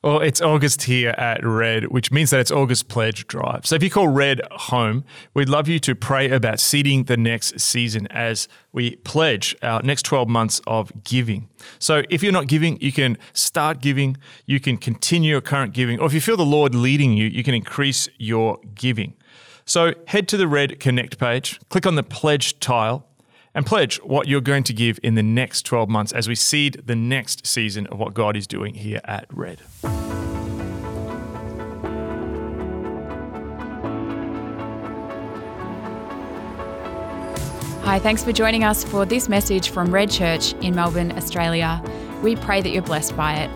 Well, 0.00 0.20
it's 0.20 0.40
August 0.40 0.84
here 0.84 1.10
at 1.18 1.44
Red, 1.44 1.88
which 1.88 2.12
means 2.12 2.30
that 2.30 2.38
it's 2.38 2.52
August 2.52 2.86
Pledge 2.86 3.26
Drive. 3.26 3.66
So 3.66 3.74
if 3.74 3.82
you 3.82 3.90
call 3.90 4.06
Red 4.06 4.40
home, 4.52 5.04
we'd 5.34 5.48
love 5.48 5.66
you 5.66 5.80
to 5.80 5.96
pray 5.96 6.30
about 6.30 6.60
seeding 6.60 7.04
the 7.04 7.16
next 7.16 7.58
season 7.58 8.06
as 8.12 8.46
we 8.70 8.94
pledge 8.94 9.56
our 9.60 9.82
next 9.82 10.04
12 10.04 10.28
months 10.28 10.60
of 10.68 10.92
giving. 11.02 11.48
So 11.80 12.04
if 12.10 12.22
you're 12.22 12.30
not 12.30 12.46
giving, 12.46 12.80
you 12.80 12.92
can 12.92 13.18
start 13.32 13.80
giving, 13.80 14.16
you 14.46 14.60
can 14.60 14.76
continue 14.76 15.30
your 15.30 15.40
current 15.40 15.74
giving, 15.74 15.98
or 15.98 16.06
if 16.06 16.14
you 16.14 16.20
feel 16.20 16.36
the 16.36 16.46
Lord 16.46 16.76
leading 16.76 17.14
you, 17.14 17.26
you 17.26 17.42
can 17.42 17.54
increase 17.54 18.08
your 18.18 18.60
giving. 18.76 19.14
So 19.64 19.94
head 20.06 20.28
to 20.28 20.36
the 20.36 20.46
Red 20.46 20.78
Connect 20.78 21.18
page, 21.18 21.58
click 21.70 21.86
on 21.86 21.96
the 21.96 22.04
pledge 22.04 22.60
tile, 22.60 23.07
and 23.58 23.66
pledge 23.66 23.96
what 24.04 24.28
you're 24.28 24.40
going 24.40 24.62
to 24.62 24.72
give 24.72 25.00
in 25.02 25.16
the 25.16 25.22
next 25.22 25.62
12 25.66 25.88
months 25.88 26.12
as 26.12 26.28
we 26.28 26.34
seed 26.36 26.80
the 26.86 26.94
next 26.94 27.44
season 27.44 27.88
of 27.88 27.98
what 27.98 28.14
God 28.14 28.36
is 28.36 28.46
doing 28.46 28.72
here 28.72 29.00
at 29.02 29.26
Red. 29.32 29.60
Hi, 37.82 37.98
thanks 37.98 38.22
for 38.22 38.30
joining 38.30 38.62
us 38.62 38.84
for 38.84 39.04
this 39.04 39.28
message 39.28 39.70
from 39.70 39.92
Red 39.92 40.08
Church 40.08 40.52
in 40.60 40.76
Melbourne, 40.76 41.10
Australia. 41.10 41.82
We 42.22 42.36
pray 42.36 42.62
that 42.62 42.68
you're 42.68 42.82
blessed 42.82 43.16
by 43.16 43.34
it. 43.38 43.50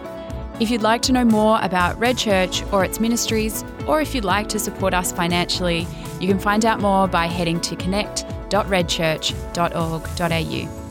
If 0.60 0.68
you'd 0.68 0.82
like 0.82 1.02
to 1.02 1.12
know 1.12 1.24
more 1.24 1.60
about 1.62 1.96
Red 2.00 2.18
Church 2.18 2.64
or 2.72 2.84
its 2.84 2.98
ministries, 2.98 3.64
or 3.86 4.00
if 4.00 4.16
you'd 4.16 4.24
like 4.24 4.48
to 4.48 4.58
support 4.58 4.94
us 4.94 5.12
financially, 5.12 5.86
you 6.20 6.26
can 6.26 6.40
find 6.40 6.66
out 6.66 6.80
more 6.80 7.06
by 7.06 7.26
heading 7.26 7.60
to 7.60 7.76
connect.redchurch.org.au. 8.52 10.82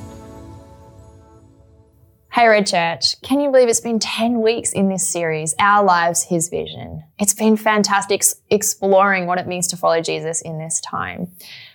Hey, 2.34 2.48
Red 2.48 2.66
Church, 2.66 3.22
can 3.22 3.42
you 3.42 3.52
believe 3.52 3.68
it's 3.68 3.82
been 3.82 4.00
10 4.00 4.42
weeks 4.42 4.72
in 4.72 4.88
this 4.88 5.06
series, 5.06 5.54
Our 5.60 5.84
Lives, 5.84 6.24
His 6.24 6.48
Vision? 6.48 7.04
It's 7.20 7.34
been 7.34 7.58
fantastic 7.58 8.24
exploring 8.50 9.26
what 9.26 9.38
it 9.38 9.48
means 9.48 9.68
to 9.68 9.78
follow 9.78 10.02
Jesus 10.02 10.42
in 10.42 10.58
this 10.58 10.80
time, 10.80 11.30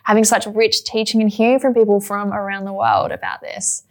having 0.04 0.24
such 0.24 0.46
rich 0.46 0.82
teaching 0.84 1.20
and 1.20 1.30
hearing 1.30 1.60
from 1.60 1.74
people 1.74 2.00
from 2.00 2.32
around 2.32 2.64
the 2.64 2.72
world 2.72 3.12
about 3.12 3.42
this. 3.42 3.82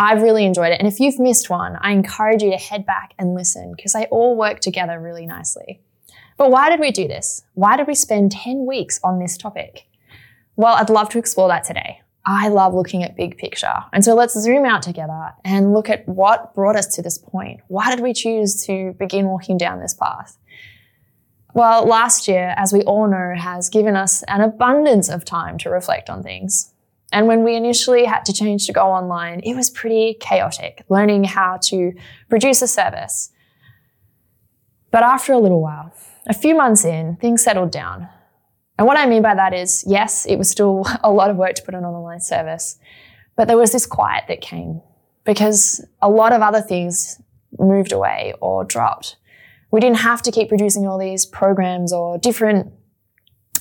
I've 0.00 0.22
really 0.22 0.44
enjoyed 0.44 0.72
it. 0.72 0.80
And 0.80 0.88
if 0.88 0.98
you've 0.98 1.20
missed 1.20 1.50
one, 1.50 1.78
I 1.80 1.92
encourage 1.92 2.42
you 2.42 2.50
to 2.50 2.56
head 2.56 2.84
back 2.84 3.14
and 3.18 3.34
listen 3.34 3.74
because 3.76 3.92
they 3.92 4.06
all 4.06 4.36
work 4.36 4.58
together 4.58 5.00
really 5.00 5.26
nicely. 5.26 5.80
But 6.36 6.50
why 6.50 6.68
did 6.68 6.80
we 6.80 6.90
do 6.90 7.06
this? 7.08 7.42
Why 7.54 7.76
did 7.76 7.86
we 7.86 7.94
spend 7.94 8.32
10 8.32 8.66
weeks 8.66 8.98
on 9.04 9.20
this 9.20 9.36
topic? 9.36 9.87
Well, 10.58 10.74
I'd 10.74 10.90
love 10.90 11.08
to 11.10 11.20
explore 11.20 11.46
that 11.50 11.62
today. 11.62 12.00
I 12.26 12.48
love 12.48 12.74
looking 12.74 13.04
at 13.04 13.16
big 13.16 13.38
picture. 13.38 13.84
And 13.92 14.04
so 14.04 14.14
let's 14.14 14.36
zoom 14.36 14.64
out 14.64 14.82
together 14.82 15.32
and 15.44 15.72
look 15.72 15.88
at 15.88 16.06
what 16.08 16.52
brought 16.52 16.74
us 16.74 16.88
to 16.96 17.02
this 17.02 17.16
point. 17.16 17.60
Why 17.68 17.94
did 17.94 18.02
we 18.02 18.12
choose 18.12 18.66
to 18.66 18.92
begin 18.98 19.28
walking 19.28 19.56
down 19.56 19.78
this 19.78 19.94
path? 19.94 20.36
Well, 21.54 21.86
last 21.86 22.26
year, 22.26 22.54
as 22.56 22.72
we 22.72 22.82
all 22.82 23.06
know, 23.06 23.34
has 23.38 23.68
given 23.68 23.94
us 23.94 24.24
an 24.24 24.40
abundance 24.40 25.08
of 25.08 25.24
time 25.24 25.58
to 25.58 25.70
reflect 25.70 26.10
on 26.10 26.24
things. 26.24 26.72
And 27.12 27.28
when 27.28 27.44
we 27.44 27.54
initially 27.54 28.04
had 28.04 28.24
to 28.24 28.32
change 28.32 28.66
to 28.66 28.72
go 28.72 28.88
online, 28.88 29.38
it 29.44 29.54
was 29.54 29.70
pretty 29.70 30.16
chaotic, 30.18 30.84
learning 30.88 31.22
how 31.22 31.58
to 31.66 31.92
produce 32.28 32.62
a 32.62 32.66
service. 32.66 33.30
But 34.90 35.04
after 35.04 35.32
a 35.32 35.38
little 35.38 35.62
while, 35.62 35.92
a 36.26 36.34
few 36.34 36.56
months 36.56 36.84
in, 36.84 37.14
things 37.14 37.44
settled 37.44 37.70
down. 37.70 38.08
And 38.78 38.86
what 38.86 38.96
I 38.96 39.06
mean 39.06 39.22
by 39.22 39.34
that 39.34 39.52
is, 39.52 39.84
yes, 39.86 40.24
it 40.24 40.36
was 40.36 40.48
still 40.48 40.84
a 41.02 41.10
lot 41.10 41.30
of 41.30 41.36
work 41.36 41.54
to 41.56 41.62
put 41.62 41.74
an 41.74 41.84
online 41.84 42.20
service, 42.20 42.78
but 43.36 43.48
there 43.48 43.58
was 43.58 43.72
this 43.72 43.86
quiet 43.86 44.24
that 44.28 44.40
came 44.40 44.80
because 45.24 45.84
a 46.00 46.08
lot 46.08 46.32
of 46.32 46.40
other 46.40 46.62
things 46.62 47.20
moved 47.58 47.92
away 47.92 48.34
or 48.40 48.64
dropped. 48.64 49.16
We 49.70 49.80
didn't 49.80 49.98
have 49.98 50.22
to 50.22 50.30
keep 50.30 50.48
producing 50.48 50.86
all 50.86 50.98
these 50.98 51.26
programs 51.26 51.92
or 51.92 52.16
different 52.16 52.72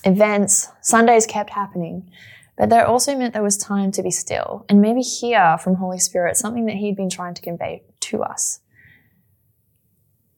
events. 0.06 0.70
Sundays 0.82 1.26
kept 1.26 1.50
happening. 1.50 2.10
But 2.58 2.70
that 2.70 2.88
also 2.88 3.16
meant 3.16 3.34
there 3.34 3.44
was 3.44 3.58
time 3.58 3.92
to 3.92 4.02
be 4.02 4.10
still 4.10 4.66
and 4.68 4.82
maybe 4.82 5.02
hear 5.02 5.58
from 5.60 5.76
Holy 5.76 6.00
Spirit 6.00 6.38
something 6.38 6.66
that 6.66 6.76
He'd 6.76 6.96
been 6.96 7.10
trying 7.10 7.36
to 7.36 7.42
convey 7.42 7.84
to 8.02 8.24
us. 8.24 8.62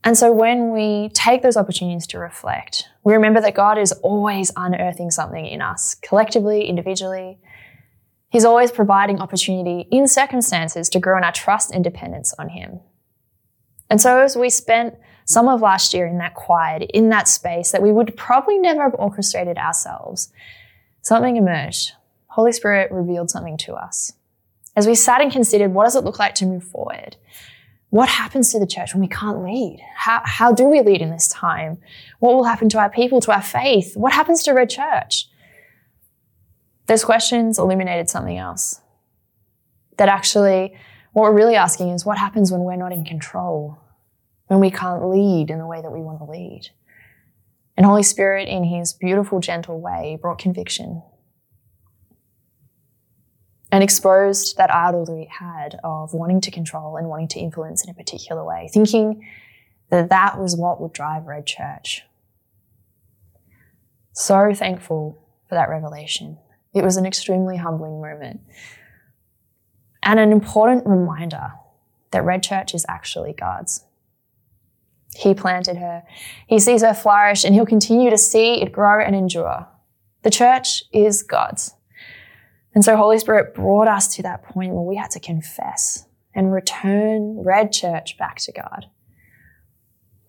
And 0.10 0.18
so 0.18 0.32
when 0.32 0.72
we 0.72 1.10
take 1.10 1.44
those 1.44 1.56
opportunities 1.56 2.08
to 2.08 2.18
reflect, 2.18 2.90
we 3.04 3.14
remember 3.14 3.42
that 3.42 3.54
God 3.54 3.78
is 3.78 3.92
always 3.92 4.52
unearthing 4.56 5.12
something 5.12 5.46
in 5.46 5.62
us, 5.62 5.94
collectively, 5.94 6.68
individually. 6.68 7.38
He's 8.30 8.44
always 8.44 8.72
providing 8.72 9.20
opportunity 9.20 9.88
in 9.92 10.08
circumstances 10.08 10.90
to 10.90 11.00
grow 11.00 11.16
in 11.20 11.24
our 11.24 11.32
trust 11.32 11.70
and 11.70 11.84
dependence 11.84 12.34
on 12.40 12.50
Him. 12.50 12.80
And 13.88 14.02
so 14.02 14.20
as 14.22 14.36
we 14.36 14.50
spent 14.50 14.96
some 15.26 15.48
of 15.48 15.62
last 15.62 15.94
year 15.94 16.08
in 16.08 16.18
that 16.18 16.34
quiet, 16.34 16.90
in 16.92 17.10
that 17.10 17.28
space 17.28 17.70
that 17.72 17.84
we 17.84 17.92
would 17.92 18.18
probably 18.18 18.58
never 18.58 18.82
have 18.82 18.96
orchestrated 18.98 19.60
ourselves, 19.60 20.34
something 21.04 21.38
emerged. 21.38 21.92
Holy 22.30 22.52
Spirit 22.52 22.92
revealed 22.92 23.30
something 23.30 23.60
to 23.60 23.76
us. 23.76 24.14
As 24.76 24.88
we 24.88 24.96
sat 24.96 25.22
and 25.22 25.32
considered 25.32 25.72
what 25.72 25.84
does 25.84 25.96
it 25.96 26.04
look 26.04 26.18
like 26.18 26.34
to 26.34 26.48
move 26.48 26.64
forward? 26.64 27.16
What 27.90 28.10
happens 28.10 28.52
to 28.52 28.60
the 28.60 28.68
church 28.68 28.94
when 28.94 29.02
we 29.02 29.08
can't 29.08 29.44
lead? 29.44 29.82
How, 29.96 30.22
how 30.24 30.52
do 30.52 30.66
we 30.66 30.82
lead 30.82 31.02
in 31.02 31.10
this 31.10 31.28
time? 31.28 31.80
What 32.20 32.36
will 32.36 32.44
happen 32.44 32.70
to 32.70 32.80
our 32.80 32.90
people, 32.90 33.20
to 33.22 33.32
our 33.32 33.42
faith? 33.42 33.98
What 33.98 34.14
happens 34.14 34.44
to 34.44 34.52
Red 34.52 34.70
Church? 34.70 35.28
Those 36.86 37.04
questions 37.04 37.58
illuminated 37.58 38.10
something 38.10 38.38
else. 38.38 38.80
That 39.98 40.08
actually, 40.08 40.76
what 41.14 41.24
we're 41.24 41.36
really 41.36 41.56
asking 41.56 41.90
is 41.90 42.06
what 42.06 42.18
happens 42.18 42.52
when 42.52 42.62
we're 42.62 42.76
not 42.76 42.92
in 42.92 43.06
control? 43.06 43.80
When 44.48 44.60
we 44.60 44.72
can't 44.72 45.06
lead 45.06 45.50
in 45.50 45.58
the 45.58 45.68
way 45.68 45.82
that 45.82 45.92
we 45.92 46.02
want 46.02 46.20
to 46.20 46.26
lead? 46.26 46.70
And 47.76 47.86
Holy 47.86 48.04
Spirit, 48.04 48.48
in 48.48 48.64
His 48.64 48.94
beautiful, 48.94 49.40
gentle 49.40 49.80
way, 49.80 50.18
brought 50.22 50.38
conviction 50.38 51.02
and 53.72 53.84
exposed 53.84 54.58
that 54.58 54.74
idol 54.74 55.06
that 55.06 55.14
we 55.14 55.30
had 55.40 55.80
of 55.84 56.14
wanting 56.14 56.42
to 56.42 56.52
control 56.52 56.98
and 56.98 57.08
wanting 57.08 57.28
to 57.30 57.40
influence 57.40 57.84
in 57.84 57.90
a 57.90 57.94
particular 57.94 58.44
way, 58.44 58.70
thinking 58.74 59.28
that 59.90 60.10
that 60.10 60.40
was 60.40 60.56
what 60.56 60.82
would 60.82 60.94
drive 60.94 61.26
Red 61.26 61.46
Church. 61.46 62.04
So 64.14 64.54
thankful 64.54 65.24
for 65.48 65.56
that 65.56 65.70
revelation. 65.70 66.38
It 66.74 66.84
was 66.84 66.98
an 66.98 67.06
extremely 67.06 67.58
humbling 67.58 68.02
moment 68.02 68.42
and 70.04 70.20
an 70.20 70.32
important 70.32 70.86
reminder 70.86 71.54
that 72.12 72.24
Red 72.24 72.44
Church 72.44 72.74
is 72.74 72.86
actually 72.90 73.34
God's. 73.34 73.84
He 75.16 75.34
planted 75.34 75.78
her. 75.78 76.04
He 76.48 76.60
sees 76.60 76.82
her 76.82 76.94
flourish 76.94 77.44
and 77.44 77.54
he'll 77.54 77.66
continue 77.66 78.10
to 78.10 78.18
see 78.18 78.62
it 78.62 78.72
grow 78.72 79.04
and 79.04 79.16
endure. 79.16 79.68
The 80.22 80.30
church 80.30 80.84
is 80.92 81.24
God's. 81.24 81.74
And 82.74 82.86
so 82.86 82.96
Holy 82.96 83.18
Spirit 83.20 83.56
brought 83.56 83.88
us 83.88 84.08
to 84.16 84.24
that 84.24 84.44
point 84.44 84.74
where 84.74 84.84
we 84.84 84.96
had 84.96 85.12
to 85.12 85.20
confess 85.20 86.06
and 86.36 86.54
return 86.54 87.42
Red 87.44 87.72
Church 87.72 88.18
back 88.18 88.38
to 88.40 88.52
God. 88.52 88.86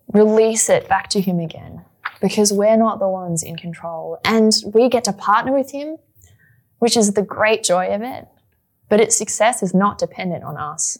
Release 0.07 0.69
it 0.69 0.89
back 0.89 1.09
to 1.09 1.21
Him 1.21 1.39
again 1.39 1.85
because 2.19 2.51
we're 2.51 2.77
not 2.77 2.99
the 2.99 3.07
ones 3.07 3.43
in 3.43 3.55
control 3.55 4.19
and 4.25 4.53
we 4.73 4.89
get 4.89 5.03
to 5.05 5.13
partner 5.13 5.53
with 5.53 5.71
Him, 5.71 5.97
which 6.79 6.97
is 6.97 7.13
the 7.13 7.21
great 7.21 7.63
joy 7.63 7.93
of 7.93 8.01
it. 8.01 8.27
But 8.89 8.99
its 8.99 9.17
success 9.17 9.63
is 9.63 9.73
not 9.73 9.99
dependent 9.99 10.43
on 10.43 10.57
us. 10.57 10.97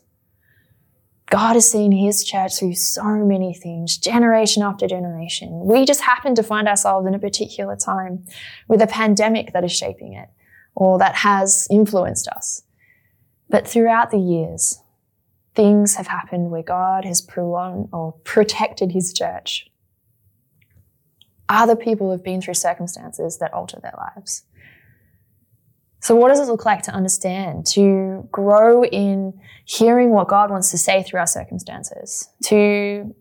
God 1.29 1.53
has 1.53 1.69
seen 1.69 1.91
His 1.91 2.23
church 2.23 2.59
through 2.59 2.75
so 2.75 3.03
many 3.03 3.53
things, 3.53 3.97
generation 3.97 4.63
after 4.63 4.87
generation. 4.87 5.65
We 5.65 5.85
just 5.85 6.01
happen 6.01 6.35
to 6.35 6.43
find 6.43 6.67
ourselves 6.67 7.07
in 7.07 7.15
a 7.15 7.19
particular 7.19 7.75
time 7.75 8.25
with 8.67 8.81
a 8.81 8.87
pandemic 8.87 9.53
that 9.53 9.63
is 9.63 9.71
shaping 9.71 10.13
it 10.13 10.29
or 10.75 10.97
that 10.99 11.15
has 11.15 11.67
influenced 11.69 12.27
us. 12.27 12.63
But 13.49 13.67
throughout 13.67 14.11
the 14.11 14.19
years, 14.19 14.81
things 15.55 15.95
have 15.95 16.07
happened 16.07 16.51
where 16.51 16.63
God 16.63 17.05
has 17.05 17.21
prolonged 17.21 17.89
or 17.91 18.13
protected 18.23 18.91
his 18.91 19.13
church. 19.13 19.67
Other 21.49 21.75
people 21.75 22.11
have 22.11 22.23
been 22.23 22.41
through 22.41 22.53
circumstances 22.53 23.39
that 23.39 23.53
alter 23.53 23.77
their 23.81 23.93
lives. 23.97 24.43
So, 25.99 26.15
what 26.15 26.29
does 26.29 26.39
it 26.39 26.47
look 26.51 26.65
like 26.65 26.81
to 26.83 26.91
understand, 26.91 27.67
to 27.67 28.27
grow 28.31 28.83
in 28.83 29.39
hearing 29.65 30.09
what 30.09 30.29
God 30.29 30.49
wants 30.49 30.71
to 30.71 30.77
say 30.77 31.03
through 31.03 31.19
our 31.19 31.27
circumstances, 31.27 32.27
to 32.45 33.13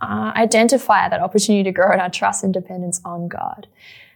uh, 0.00 0.32
identify 0.36 1.08
that 1.08 1.20
opportunity 1.20 1.64
to 1.64 1.72
grow 1.72 1.92
in 1.92 1.98
our 1.98 2.10
trust 2.10 2.44
and 2.44 2.52
dependence 2.54 3.00
on 3.04 3.26
God? 3.26 3.66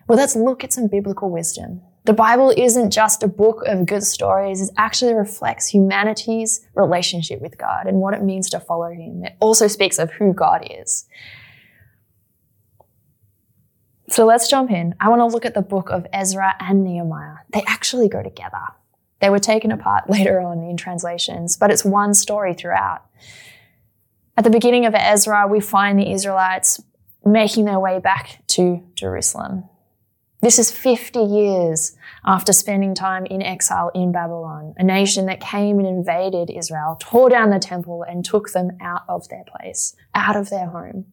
Well, 0.08 0.18
let's 0.18 0.34
look 0.34 0.64
at 0.64 0.72
some 0.72 0.88
biblical 0.88 1.30
wisdom 1.30 1.82
the 2.08 2.14
Bible 2.14 2.54
isn't 2.56 2.90
just 2.90 3.22
a 3.22 3.28
book 3.28 3.62
of 3.66 3.84
good 3.84 4.02
stories, 4.02 4.62
it 4.62 4.70
actually 4.78 5.12
reflects 5.12 5.68
humanity's 5.68 6.66
relationship 6.74 7.38
with 7.42 7.58
God 7.58 7.86
and 7.86 7.98
what 7.98 8.14
it 8.14 8.22
means 8.22 8.48
to 8.48 8.60
follow 8.60 8.88
Him. 8.88 9.24
It 9.24 9.36
also 9.40 9.66
speaks 9.66 9.98
of 9.98 10.10
who 10.12 10.32
God 10.32 10.66
is. 10.70 11.04
So 14.08 14.24
let's 14.24 14.48
jump 14.48 14.70
in. 14.70 14.94
I 15.00 15.10
want 15.10 15.20
to 15.20 15.26
look 15.26 15.44
at 15.44 15.52
the 15.52 15.60
book 15.60 15.90
of 15.90 16.06
Ezra 16.10 16.54
and 16.58 16.82
Nehemiah. 16.82 17.40
They 17.52 17.62
actually 17.66 18.08
go 18.08 18.22
together. 18.22 18.62
They 19.20 19.28
were 19.28 19.38
taken 19.38 19.70
apart 19.70 20.08
later 20.08 20.40
on 20.40 20.62
in 20.62 20.78
translations, 20.78 21.58
but 21.58 21.70
it's 21.70 21.84
one 21.84 22.14
story 22.14 22.54
throughout. 22.54 23.02
At 24.38 24.44
the 24.44 24.50
beginning 24.50 24.86
of 24.86 24.94
Ezra, 24.94 25.46
we 25.46 25.60
find 25.60 25.98
the 25.98 26.10
Israelites 26.10 26.80
making 27.22 27.66
their 27.66 27.78
way 27.78 27.98
back 27.98 28.38
to 28.46 28.82
Jerusalem. 28.94 29.68
This 30.40 30.60
is 30.60 30.70
50 30.70 31.18
years 31.18 31.96
after 32.24 32.52
spending 32.52 32.94
time 32.94 33.26
in 33.26 33.42
exile 33.42 33.90
in 33.92 34.12
Babylon, 34.12 34.72
a 34.76 34.84
nation 34.84 35.26
that 35.26 35.40
came 35.40 35.80
and 35.80 35.88
invaded 35.88 36.48
Israel, 36.48 36.96
tore 37.00 37.28
down 37.28 37.50
the 37.50 37.58
temple, 37.58 38.04
and 38.08 38.24
took 38.24 38.52
them 38.52 38.70
out 38.80 39.02
of 39.08 39.28
their 39.28 39.44
place, 39.44 39.96
out 40.14 40.36
of 40.36 40.48
their 40.48 40.66
home. 40.66 41.06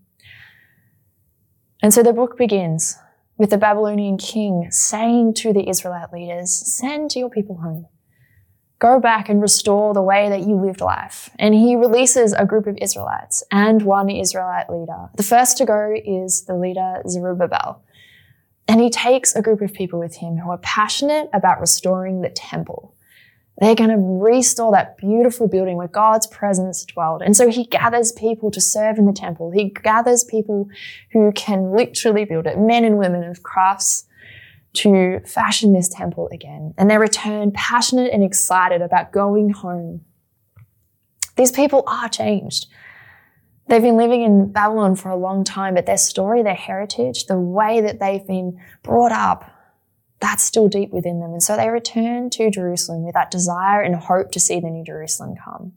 And 1.82 1.92
so 1.92 2.04
the 2.04 2.14
book 2.14 2.38
begins 2.38 2.98
with 3.38 3.50
the 3.50 3.58
Babylonian 3.58 4.18
king 4.18 4.68
saying 4.70 5.34
to 5.36 5.54
the 5.54 5.68
Israelite 5.68 6.14
leaders, 6.14 6.52
Send 6.52 7.16
your 7.16 7.30
people 7.30 7.58
home. 7.58 7.88
Go 8.78 9.00
back 9.00 9.30
and 9.30 9.42
restore 9.42 9.94
the 9.94 10.02
way 10.02 10.30
that 10.30 10.42
you 10.42 10.56
lived 10.56 10.82
life. 10.82 11.32
And 11.40 11.56
he 11.56 11.76
releases 11.76 12.34
a 12.34 12.46
group 12.46 12.68
of 12.68 12.78
Israelites 12.80 13.44
and 13.52 13.82
one 13.82 14.10
Israelite 14.10 14.70
leader. 14.70 15.10
The 15.16 15.24
first 15.24 15.58
to 15.58 15.66
go 15.66 15.96
is 16.06 16.44
the 16.46 16.56
leader 16.56 17.02
Zerubbabel. 17.08 17.85
And 18.68 18.82
he 18.82 18.90
takes 18.90 19.36
a 19.36 19.42
group 19.42 19.62
of 19.62 19.74
people 19.74 20.00
with 20.00 20.16
him 20.16 20.38
who 20.38 20.50
are 20.50 20.58
passionate 20.58 21.30
about 21.34 21.60
restoring 21.60 22.22
the 22.22 22.30
temple. 22.30 22.96
They're 23.60 23.76
going 23.76 23.92
to 23.92 23.98
restore 23.98 24.72
that 24.74 24.98
beautiful 24.98 25.48
building 25.48 25.78
where 25.78 25.88
God's 25.88 26.28
presence 26.28 26.84
dwelled. 26.84 27.22
And 27.22 27.38
so 27.38 27.50
he 27.50 27.66
gathers 27.66 28.12
people 28.12 28.52
to 28.52 28.60
serve 28.60 28.98
in 28.98 29.06
the 29.06 29.14
temple. 29.14 29.52
He 29.52 29.70
gathers 29.70 30.26
people 30.26 30.68
who 31.12 31.32
can 31.32 31.72
literally 31.72 32.26
build 32.26 32.48
it, 32.48 32.58
men 32.58 32.84
and 32.84 32.98
women 32.98 33.24
of 33.24 33.44
crafts 33.44 34.06
to 34.74 35.22
fashion 35.22 35.72
this 35.72 35.88
temple 35.88 36.28
again. 36.34 36.74
And 36.78 36.90
they 36.90 36.98
return 36.98 37.52
passionate 37.52 38.12
and 38.12 38.24
excited 38.24 38.82
about 38.82 39.14
going 39.14 39.52
home. 39.52 40.02
These 41.38 41.52
people 41.52 41.84
are 41.88 42.10
changed. 42.10 42.68
They've 43.68 43.82
been 43.82 43.98
living 43.98 44.22
in 44.22 44.52
Babylon 44.52 44.96
for 44.96 45.10
a 45.10 45.16
long 45.16 45.44
time, 45.44 45.74
but 45.74 45.88
their 45.88 45.98
story, 45.98 46.44
their 46.44 46.54
heritage, 46.54 47.26
the 47.26 47.40
way 47.40 47.82
that 47.82 48.00
they've 48.00 48.26
been 48.26 48.60
brought 48.84 49.12
up, 49.12 49.52
that's 50.20 50.44
still 50.44 50.68
deep 50.68 50.92
within 50.92 51.20
them. 51.20 51.32
And 51.32 51.42
so 51.42 51.58
they 51.58 51.70
return 51.70 52.30
to 52.32 52.52
Jerusalem 52.52 53.04
with 53.04 53.16
that 53.16 53.32
desire 53.32 53.82
and 53.82 53.96
hope 53.96 54.32
to 54.32 54.40
see 54.40 54.60
the 54.60 54.70
new 54.70 54.84
Jerusalem 54.84 55.36
come, 55.44 55.74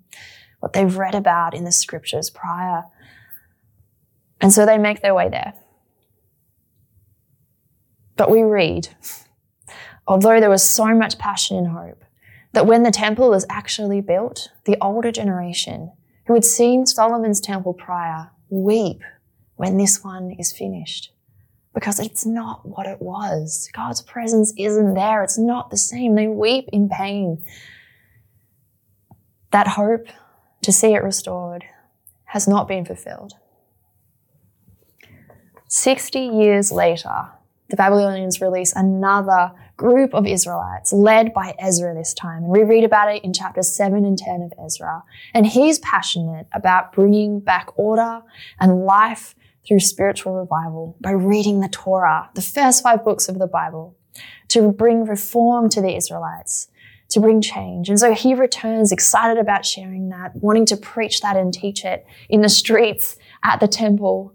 what 0.60 0.74
they've 0.74 0.96
read 0.96 1.14
about 1.14 1.54
in 1.54 1.64
the 1.64 1.72
scriptures 1.72 2.28
prior. 2.28 2.84
And 4.40 4.52
so 4.52 4.66
they 4.66 4.78
make 4.78 5.00
their 5.00 5.14
way 5.14 5.28
there. 5.28 5.54
But 8.16 8.30
we 8.30 8.42
read, 8.42 8.88
although 10.06 10.40
there 10.40 10.50
was 10.50 10.62
so 10.62 10.94
much 10.94 11.18
passion 11.18 11.56
and 11.56 11.68
hope, 11.68 12.04
that 12.52 12.66
when 12.66 12.82
the 12.82 12.90
temple 12.90 13.30
was 13.30 13.46
actually 13.48 14.00
built, 14.00 14.50
the 14.64 14.76
older 14.80 15.12
generation 15.12 15.92
who 16.28 16.34
had 16.34 16.44
seen 16.44 16.84
Solomon's 16.86 17.40
temple 17.40 17.72
prior 17.72 18.30
weep 18.50 19.00
when 19.56 19.78
this 19.78 20.04
one 20.04 20.30
is 20.38 20.52
finished. 20.52 21.10
Because 21.74 21.98
it's 21.98 22.26
not 22.26 22.68
what 22.68 22.86
it 22.86 23.00
was. 23.00 23.70
God's 23.72 24.02
presence 24.02 24.52
isn't 24.58 24.94
there. 24.94 25.22
It's 25.22 25.38
not 25.38 25.70
the 25.70 25.76
same. 25.78 26.14
They 26.14 26.26
weep 26.28 26.68
in 26.70 26.90
pain. 26.90 27.42
That 29.52 29.68
hope 29.68 30.06
to 30.62 30.70
see 30.70 30.92
it 30.92 31.02
restored 31.02 31.64
has 32.26 32.46
not 32.46 32.68
been 32.68 32.84
fulfilled. 32.84 33.32
60 35.68 36.18
years 36.18 36.70
later, 36.70 37.28
the 37.70 37.76
Babylonians 37.76 38.40
release 38.40 38.74
another 38.76 39.52
group 39.78 40.12
of 40.12 40.26
Israelites 40.26 40.92
led 40.92 41.32
by 41.32 41.54
Ezra 41.58 41.94
this 41.94 42.12
time. 42.12 42.42
And 42.42 42.52
we 42.52 42.64
read 42.64 42.84
about 42.84 43.14
it 43.14 43.24
in 43.24 43.32
chapters 43.32 43.74
7 43.74 44.04
and 44.04 44.18
10 44.18 44.42
of 44.42 44.52
Ezra. 44.62 45.02
And 45.32 45.46
he's 45.46 45.78
passionate 45.78 46.48
about 46.52 46.92
bringing 46.92 47.40
back 47.40 47.70
order 47.78 48.20
and 48.60 48.84
life 48.84 49.34
through 49.66 49.80
spiritual 49.80 50.34
revival 50.34 50.96
by 51.00 51.12
reading 51.12 51.60
the 51.60 51.68
Torah, 51.68 52.28
the 52.34 52.42
first 52.42 52.82
five 52.82 53.04
books 53.04 53.28
of 53.28 53.38
the 53.38 53.46
Bible, 53.46 53.96
to 54.48 54.72
bring 54.72 55.04
reform 55.04 55.68
to 55.70 55.80
the 55.80 55.94
Israelites, 55.94 56.68
to 57.10 57.20
bring 57.20 57.40
change. 57.40 57.88
And 57.88 58.00
so 58.00 58.12
he 58.12 58.34
returns 58.34 58.90
excited 58.90 59.38
about 59.38 59.64
sharing 59.64 60.08
that, 60.08 60.34
wanting 60.34 60.66
to 60.66 60.76
preach 60.76 61.20
that 61.20 61.36
and 61.36 61.54
teach 61.54 61.84
it 61.84 62.04
in 62.28 62.40
the 62.40 62.48
streets, 62.48 63.16
at 63.44 63.60
the 63.60 63.68
temple, 63.68 64.34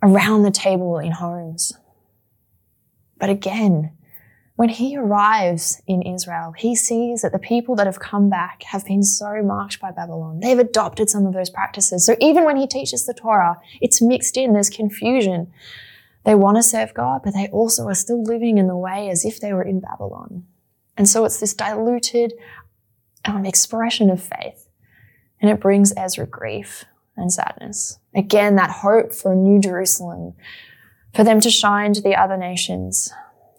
around 0.00 0.42
the 0.44 0.52
table 0.52 0.98
in 0.98 1.10
homes. 1.10 1.72
But 3.18 3.30
again, 3.30 3.90
when 4.56 4.68
he 4.68 4.96
arrives 4.96 5.82
in 5.86 6.02
Israel, 6.02 6.52
he 6.56 6.76
sees 6.76 7.22
that 7.22 7.32
the 7.32 7.40
people 7.40 7.74
that 7.74 7.86
have 7.86 7.98
come 7.98 8.30
back 8.30 8.62
have 8.64 8.84
been 8.84 9.02
so 9.02 9.42
marked 9.42 9.80
by 9.80 9.90
Babylon. 9.90 10.38
They've 10.38 10.58
adopted 10.58 11.10
some 11.10 11.26
of 11.26 11.34
those 11.34 11.50
practices. 11.50 12.06
So 12.06 12.14
even 12.20 12.44
when 12.44 12.56
he 12.56 12.68
teaches 12.68 13.04
the 13.04 13.14
Torah, 13.14 13.56
it's 13.80 14.00
mixed 14.00 14.36
in, 14.36 14.52
there's 14.52 14.70
confusion. 14.70 15.52
They 16.24 16.36
want 16.36 16.56
to 16.56 16.62
serve 16.62 16.94
God, 16.94 17.22
but 17.24 17.34
they 17.34 17.48
also 17.48 17.88
are 17.88 17.94
still 17.94 18.22
living 18.22 18.58
in 18.58 18.68
the 18.68 18.76
way 18.76 19.08
as 19.10 19.24
if 19.24 19.40
they 19.40 19.52
were 19.52 19.64
in 19.64 19.80
Babylon. 19.80 20.44
And 20.96 21.08
so 21.08 21.24
it's 21.24 21.40
this 21.40 21.52
diluted 21.52 22.34
um, 23.24 23.44
expression 23.44 24.08
of 24.08 24.22
faith. 24.22 24.68
And 25.40 25.50
it 25.50 25.60
brings 25.60 25.92
Ezra 25.96 26.26
grief 26.26 26.84
and 27.16 27.32
sadness. 27.32 27.98
Again, 28.14 28.54
that 28.54 28.70
hope 28.70 29.12
for 29.12 29.32
a 29.32 29.36
new 29.36 29.60
Jerusalem, 29.60 30.34
for 31.12 31.24
them 31.24 31.40
to 31.40 31.50
shine 31.50 31.92
to 31.94 32.00
the 32.00 32.14
other 32.14 32.36
nations 32.36 33.12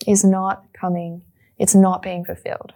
is 0.07 0.23
not 0.23 0.65
coming. 0.73 1.21
It's 1.57 1.75
not 1.75 2.01
being 2.01 2.25
fulfilled. 2.25 2.73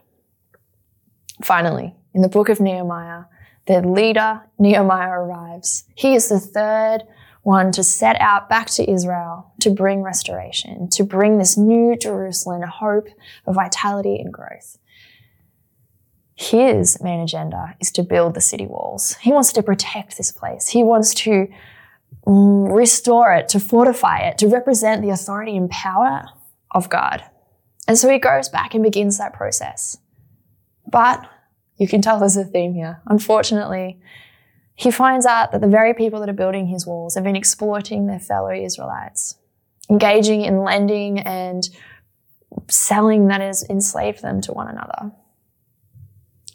Finally, 1.44 1.95
in 2.13 2.21
the 2.21 2.30
book 2.30 2.50
of 2.50 2.60
Nehemiah, 2.60 3.24
the 3.68 3.81
leader, 3.81 4.42
Nehemiah, 4.57 5.12
arrives. 5.12 5.83
He 5.95 6.16
is 6.16 6.30
the 6.30 6.39
third 6.39 7.04
one 7.44 7.71
to 7.71 7.83
set 7.83 8.19
out 8.19 8.50
back 8.50 8.68
to 8.68 8.89
Israel 8.89 9.54
to 9.62 9.69
bring 9.69 10.01
restoration, 10.01 10.89
to 10.89 11.04
bring 11.04 11.38
this 11.38 11.57
new 11.57 11.95
Jerusalem, 11.95 12.62
hope 12.63 13.07
of 13.45 13.56
vitality 13.56 14.18
and 14.18 14.33
growth. 14.33 14.77
His 16.36 17.01
main 17.01 17.19
agenda 17.19 17.75
is 17.80 17.92
to 17.94 18.04
build 18.04 18.33
the 18.33 18.42
city 18.42 18.66
walls. 18.66 19.16
He 19.21 19.31
wants 19.31 19.51
to 19.54 19.63
protect 19.63 20.18
this 20.18 20.31
place. 20.31 20.69
He 20.69 20.83
wants 20.83 21.13
to 21.16 21.48
mm, 22.25 22.75
restore 22.75 23.33
it, 23.33 23.50
to 23.50 23.60
fortify 23.60 24.19
it, 24.19 24.38
to 24.38 24.48
represent 24.48 25.01
the 25.01 25.10
authority 25.10 25.57
and 25.57 25.69
power 25.69 26.25
of 26.71 26.89
God. 26.89 27.24
And 27.88 27.98
so 27.98 28.10
he 28.10 28.19
goes 28.19 28.50
back 28.50 28.74
and 28.74 28.83
begins 28.83 29.18
that 29.18 29.33
process. 29.33 29.98
But 30.86 31.27
you 31.77 31.88
can 31.88 32.01
tell 32.01 32.19
there's 32.19 32.38
a 32.38 32.44
theme 32.44 32.74
here. 32.74 33.01
Unfortunately, 33.07 34.00
he 34.75 34.92
finds 34.92 35.25
out 35.25 35.51
that 35.51 35.62
the 35.62 35.68
very 35.68 35.94
people 35.94 36.19
that 36.19 36.30
are 36.30 36.33
building 36.33 36.68
his 36.68 36.86
walls 36.86 37.16
have 37.16 37.24
been 37.24 37.36
exploiting 37.36 38.06
their 38.06 38.19
fellow 38.19 38.51
Israelites, 38.51 39.36
engaging 39.90 40.42
in 40.42 40.64
lending 40.64 41.19
and 41.19 41.69
selling 42.68 43.28
that 43.28 43.42
has 43.42 43.64
enslaved 43.69 44.21
them 44.21 44.42
to 44.42 44.54
one 44.54 44.68
another. 44.68 45.11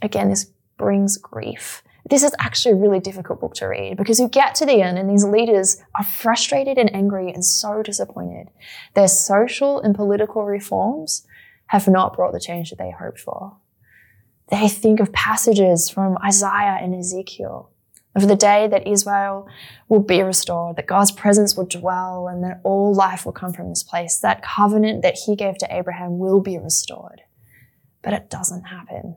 Again, 0.03 0.29
this 0.29 0.51
brings 0.77 1.17
grief 1.17 1.83
this 2.11 2.23
is 2.23 2.35
actually 2.39 2.73
a 2.73 2.77
really 2.77 3.01
difficult 3.01 3.41
book 3.41 3.55
to 3.55 3.67
read 3.67 3.97
because 3.97 4.21
you 4.21 4.29
get 4.29 4.55
to 4.57 4.67
the 4.67 4.83
end 4.83 4.99
and 4.99 5.09
these 5.09 5.25
leaders 5.25 5.79
are 5.95 6.05
frustrated 6.05 6.77
and 6.77 6.95
angry 6.95 7.33
and 7.33 7.45
so 7.45 7.83
disappointed. 7.83 8.51
Their 8.95 9.09
social 9.09 9.81
and 9.81 9.95
political 9.95 10.45
reforms 10.45 11.27
have 11.69 11.89
not 11.89 12.15
brought 12.15 12.33
the 12.33 12.41
change 12.41 12.71
that 12.71 12.79
they 12.79 12.91
hoped 12.91 13.21
for. 13.21 13.57
They 14.49 14.69
think 14.69 15.01
of 15.01 15.13
passages 15.13 15.89
from 15.89 16.19
Isaiah 16.23 16.79
and 16.81 16.95
Ezekiel 16.95 17.71
of 18.15 18.29
the 18.29 18.37
day 18.37 18.69
that 18.69 18.87
Israel 18.87 19.49
will 19.89 20.03
be 20.03 20.23
restored, 20.23 20.77
that 20.77 20.87
God's 20.87 21.11
presence 21.11 21.57
will 21.57 21.67
dwell, 21.67 22.29
and 22.29 22.45
that 22.45 22.61
all 22.63 22.95
life 22.95 23.25
will 23.25 23.33
come 23.33 23.53
from 23.53 23.71
this 23.71 23.83
place. 23.83 24.19
That 24.19 24.43
covenant 24.43 25.03
that 25.03 25.17
he 25.27 25.35
gave 25.35 25.59
to 25.59 25.75
Abraham 25.75 26.19
will 26.19 26.41
be 26.41 26.59
restored. 26.59 27.23
But 28.03 28.13
it 28.13 28.31
doesn't 28.31 28.65
happen. 28.65 29.17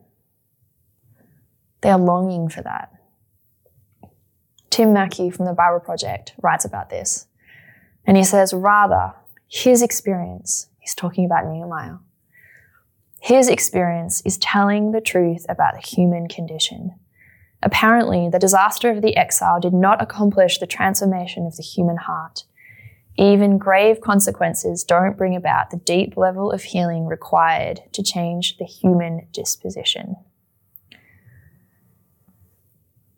They 1.88 1.94
are 1.94 1.98
longing 1.98 2.50
for 2.50 2.62
that. 2.64 2.92
Tim 4.70 4.92
Mackie 4.92 5.30
from 5.30 5.46
the 5.46 5.54
Bible 5.54 5.80
Project 5.80 6.34
writes 6.42 6.66
about 6.66 6.90
this. 6.90 7.28
And 8.04 8.18
he 8.18 8.26
says, 8.26 8.54
rather, 8.54 9.14
his 9.48 9.82
experience, 9.82 10.68
he's 10.80 10.94
talking 10.94 11.24
about 11.24 11.46
Nehemiah, 11.46 12.00
his 13.22 13.48
experience 13.48 14.22
is 14.26 14.38
telling 14.38 14.92
the 14.92 15.00
truth 15.00 15.46
about 15.48 15.76
the 15.76 15.88
human 15.88 16.28
condition. 16.28 16.94
Apparently, 17.64 18.28
the 18.28 18.38
disaster 18.38 18.92
of 18.92 19.02
the 19.02 19.16
exile 19.16 19.62
did 19.62 19.74
not 19.74 20.02
accomplish 20.02 20.58
the 20.58 20.68
transformation 20.68 21.46
of 21.46 21.56
the 21.56 21.64
human 21.64 21.96
heart. 21.96 22.44
Even 23.16 23.58
grave 23.58 24.02
consequences 24.02 24.84
don't 24.84 25.18
bring 25.18 25.38
about 25.38 25.70
the 25.70 25.78
deep 25.78 26.18
level 26.18 26.52
of 26.52 26.64
healing 26.64 27.06
required 27.06 27.84
to 27.94 28.04
change 28.04 28.58
the 28.58 28.66
human 28.66 29.26
disposition. 29.32 30.18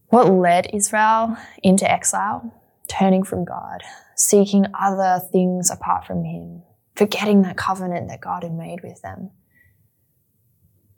What 0.09 0.31
led 0.31 0.71
Israel 0.73 1.37
into 1.61 1.89
exile? 1.89 2.51
Turning 2.87 3.23
from 3.23 3.45
God, 3.45 3.83
seeking 4.15 4.65
other 4.79 5.21
things 5.31 5.69
apart 5.69 6.05
from 6.05 6.23
Him, 6.23 6.63
forgetting 6.95 7.43
that 7.43 7.57
covenant 7.57 8.07
that 8.09 8.19
God 8.19 8.41
had 8.41 8.53
made 8.53 8.81
with 8.81 9.01
them. 9.03 9.29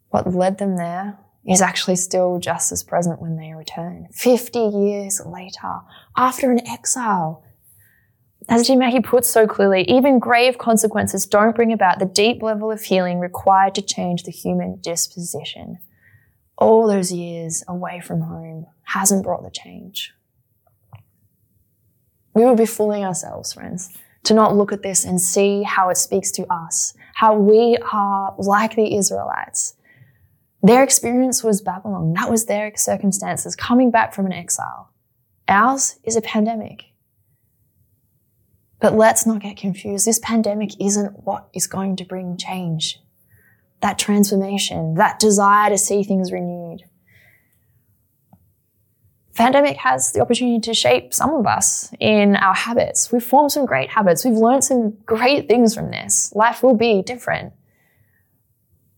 What 0.10 0.34
led 0.34 0.60
them 0.60 0.78
there 0.78 1.20
is 1.46 1.62
actually 1.62 1.98
still 1.98 2.40
just 2.40 2.72
as 2.72 2.84
present 2.84 3.22
when 3.22 3.36
they 3.36 3.54
return. 3.54 4.08
50 4.14 4.60
years 4.60 5.22
later, 5.26 5.80
after 6.16 6.50
an 6.50 6.66
exile, 6.66 7.44
as 8.48 8.68
Tim 8.68 8.80
Mackie 8.80 9.02
puts 9.02 9.28
so 9.28 9.46
clearly, 9.46 9.84
even 9.90 10.20
grave 10.20 10.58
consequences 10.58 11.26
don't 11.26 11.56
bring 11.56 11.74
about 11.74 12.00
the 12.00 12.06
deep 12.06 12.42
level 12.42 12.72
of 12.72 12.82
healing 12.82 13.20
required 13.20 13.76
to 13.76 13.82
change 13.82 14.24
the 14.24 14.32
human 14.32 14.80
disposition. 14.82 15.80
All 16.58 16.88
those 16.88 17.12
years 17.12 17.64
away 17.68 18.00
from 18.00 18.22
home 18.22 18.68
hasn't 18.94 19.24
brought 19.24 19.44
the 19.44 19.52
change. 19.52 20.14
We 22.34 22.46
would 22.46 22.58
be 22.58 22.66
fooling 22.66 23.04
ourselves, 23.04 23.54
friends, 23.54 23.98
to 24.24 24.34
not 24.34 24.56
look 24.56 24.72
at 24.72 24.84
this 24.84 25.04
and 25.06 25.20
see 25.20 25.64
how 25.64 25.90
it 25.90 25.98
speaks 25.98 26.32
to 26.32 26.46
us, 26.52 26.94
how 27.16 27.36
we 27.36 27.78
are 27.92 28.36
like 28.38 28.76
the 28.76 28.96
Israelites. 28.96 29.76
Their 30.62 30.84
experience 30.84 31.44
was 31.44 31.62
Babylon. 31.62 32.14
That 32.14 32.30
was 32.30 32.46
their 32.46 32.72
circumstances 32.76 33.56
coming 33.56 33.92
back 33.92 34.14
from 34.14 34.26
an 34.26 34.34
exile. 34.34 34.92
Ours 35.48 36.00
is 36.04 36.16
a 36.16 36.22
pandemic. 36.22 36.86
But 38.80 38.96
let's 38.96 39.26
not 39.26 39.42
get 39.42 39.58
confused. 39.58 40.06
This 40.06 40.20
pandemic 40.20 40.72
isn't 40.80 41.26
what 41.26 41.50
is 41.54 41.68
going 41.68 41.96
to 41.98 42.06
bring 42.06 42.38
change. 42.38 43.00
That 43.82 43.98
transformation, 43.98 44.96
that 44.96 45.20
desire 45.20 45.70
to 45.70 45.78
see 45.78 46.04
things 46.04 46.32
renewed. 46.32 46.84
Pandemic 49.36 49.78
has 49.78 50.12
the 50.12 50.22
opportunity 50.22 50.60
to 50.60 50.74
shape 50.74 51.14
some 51.14 51.34
of 51.34 51.46
us 51.48 51.94
in 52.00 52.36
our 52.36 52.54
habits. 52.54 53.12
We've 53.12 53.24
formed 53.24 53.52
some 53.52 53.66
great 53.66 53.90
habits. 53.90 54.26
We've 54.26 54.34
learned 54.34 54.64
some 54.64 54.98
great 55.06 55.48
things 55.48 55.74
from 55.74 55.90
this. 55.90 56.34
Life 56.36 56.62
will 56.62 56.76
be 56.76 57.02
different. 57.02 57.54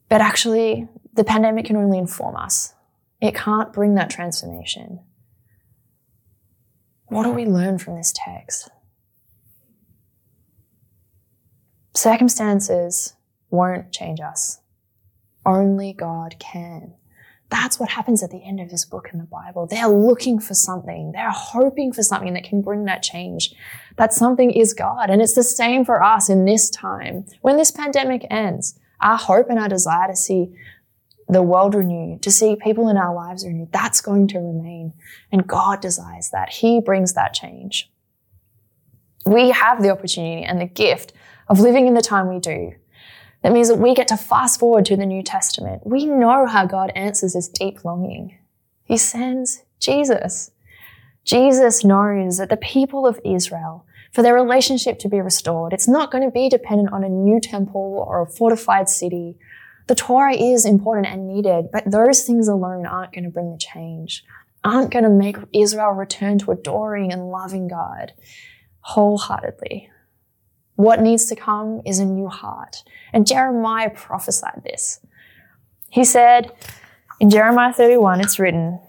But 0.09 0.21
actually, 0.21 0.87
the 1.13 1.23
pandemic 1.23 1.65
can 1.65 1.75
only 1.75 1.99
inform 1.99 2.35
us. 2.35 2.73
It 3.21 3.35
can't 3.35 3.71
bring 3.71 3.95
that 3.95 4.09
transformation. 4.09 4.99
What 7.07 7.23
do 7.23 7.31
we 7.31 7.45
learn 7.45 7.77
from 7.77 7.95
this 7.95 8.11
text? 8.15 8.69
Circumstances 11.95 13.13
won't 13.51 13.91
change 13.91 14.19
us. 14.19 14.59
Only 15.45 15.93
God 15.93 16.35
can. 16.39 16.95
That's 17.53 17.79
what 17.79 17.89
happens 17.89 18.23
at 18.23 18.31
the 18.31 18.43
end 18.43 18.59
of 18.59 18.71
this 18.71 18.83
book 18.83 19.09
in 19.13 19.19
the 19.19 19.25
Bible. 19.25 19.67
They're 19.67 19.87
looking 19.87 20.39
for 20.39 20.55
something. 20.55 21.11
They're 21.11 21.29
hoping 21.29 21.93
for 21.93 22.01
something 22.01 22.33
that 22.33 22.45
can 22.45 22.63
bring 22.63 22.85
that 22.85 23.03
change. 23.03 23.53
That 23.95 24.11
something 24.11 24.49
is 24.49 24.73
God. 24.73 25.11
And 25.11 25.21
it's 25.21 25.35
the 25.35 25.43
same 25.43 25.85
for 25.85 26.01
us 26.01 26.29
in 26.29 26.45
this 26.45 26.71
time. 26.71 27.25
When 27.41 27.57
this 27.57 27.69
pandemic 27.69 28.25
ends, 28.31 28.79
our 29.01 29.17
hope 29.17 29.51
and 29.51 29.59
our 29.59 29.69
desire 29.69 30.07
to 30.07 30.15
see 30.15 30.51
the 31.29 31.43
world 31.43 31.75
renewed, 31.75 32.23
to 32.23 32.31
see 32.31 32.55
people 32.55 32.89
in 32.89 32.97
our 32.97 33.13
lives 33.13 33.45
renewed, 33.45 33.71
that's 33.71 34.01
going 34.01 34.29
to 34.29 34.39
remain. 34.39 34.93
And 35.31 35.45
God 35.45 35.79
desires 35.79 36.31
that. 36.31 36.49
He 36.49 36.81
brings 36.81 37.13
that 37.13 37.35
change. 37.35 37.87
We 39.27 39.51
have 39.51 39.83
the 39.83 39.91
opportunity 39.91 40.41
and 40.43 40.59
the 40.59 40.65
gift 40.65 41.13
of 41.47 41.59
living 41.59 41.85
in 41.85 41.93
the 41.93 42.01
time 42.01 42.29
we 42.29 42.39
do. 42.39 42.73
That 43.43 43.51
means 43.51 43.67
that 43.67 43.77
we 43.77 43.93
get 43.93 44.07
to 44.07 44.17
fast 44.17 44.59
forward 44.59 44.85
to 44.85 44.95
the 44.95 45.05
New 45.05 45.21
Testament. 45.21 45.85
We 45.85 46.05
know 46.05 46.45
how 46.47 46.65
God 46.65 46.91
answers 46.95 47.33
this 47.33 47.49
deep 47.49 47.83
longing. 47.83 48.37
He 48.85 48.97
sends 48.97 49.63
Jesus. 49.79 50.51
Jesus 51.25 51.83
knows 51.83 52.37
that 52.37 52.49
the 52.49 52.57
people 52.57 53.05
of 53.05 53.19
Israel, 53.25 53.85
for 54.13 54.21
their 54.21 54.33
relationship 54.33 54.97
to 54.99 55.09
be 55.09 55.19
restored, 55.19 55.73
it's 55.73 55.87
not 55.87 56.11
going 56.11 56.23
to 56.23 56.31
be 56.31 56.47
dependent 56.49 56.93
on 56.93 57.03
a 57.03 57.09
new 57.09 57.39
temple 57.39 58.05
or 58.07 58.21
a 58.21 58.27
fortified 58.27 58.87
city. 58.87 59.37
The 59.87 59.95
Torah 59.95 60.35
is 60.35 60.65
important 60.65 61.07
and 61.07 61.27
needed, 61.27 61.65
but 61.71 61.89
those 61.89 62.23
things 62.23 62.47
alone 62.47 62.85
aren't 62.85 63.13
going 63.13 63.25
to 63.25 63.29
bring 63.29 63.51
the 63.51 63.57
change, 63.57 64.23
aren't 64.63 64.91
going 64.91 65.03
to 65.03 65.09
make 65.09 65.37
Israel 65.53 65.91
return 65.91 66.39
to 66.39 66.51
adoring 66.51 67.11
and 67.11 67.29
loving 67.29 67.67
God 67.67 68.13
wholeheartedly. 68.79 69.89
What 70.75 71.01
needs 71.01 71.25
to 71.25 71.35
come 71.35 71.81
is 71.85 71.99
a 71.99 72.05
new 72.05 72.27
heart. 72.27 72.83
And 73.11 73.27
Jeremiah 73.27 73.91
prophesied 73.91 74.63
this. 74.63 74.99
He 75.89 76.03
said 76.03 76.51
in 77.19 77.29
Jeremiah 77.29 77.73
31, 77.73 78.21
it's 78.21 78.39
written, 78.39 78.79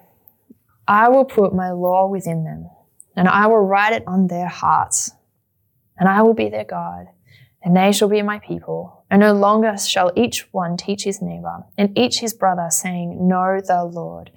I 0.89 1.09
will 1.09 1.25
put 1.25 1.55
my 1.55 1.71
law 1.71 2.09
within 2.09 2.45
them, 2.45 2.71
and 3.17 3.29
I 3.29 3.47
will 3.47 3.61
write 3.61 3.93
it 3.93 4.05
on 4.07 4.27
their 4.27 4.49
hearts, 4.49 5.13
and 5.99 6.09
I 6.09 6.23
will 6.23 6.35
be 6.35 6.49
their 6.49 6.65
God, 6.65 7.07
and 7.63 7.77
they 7.77 7.93
shall 7.93 8.09
be 8.09 8.23
my 8.23 8.39
people. 8.39 9.05
And 9.11 9.21
no 9.21 9.33
longer 9.33 9.77
shall 9.79 10.11
each 10.17 10.53
one 10.53 10.77
teach 10.77 11.05
his 11.05 11.23
neighbor, 11.23 11.65
and 11.79 11.97
each 11.97 12.19
his 12.19 12.35
brother, 12.35 12.67
saying, 12.71 13.29
Know 13.29 13.61
the 13.65 13.85
Lord. 13.85 14.31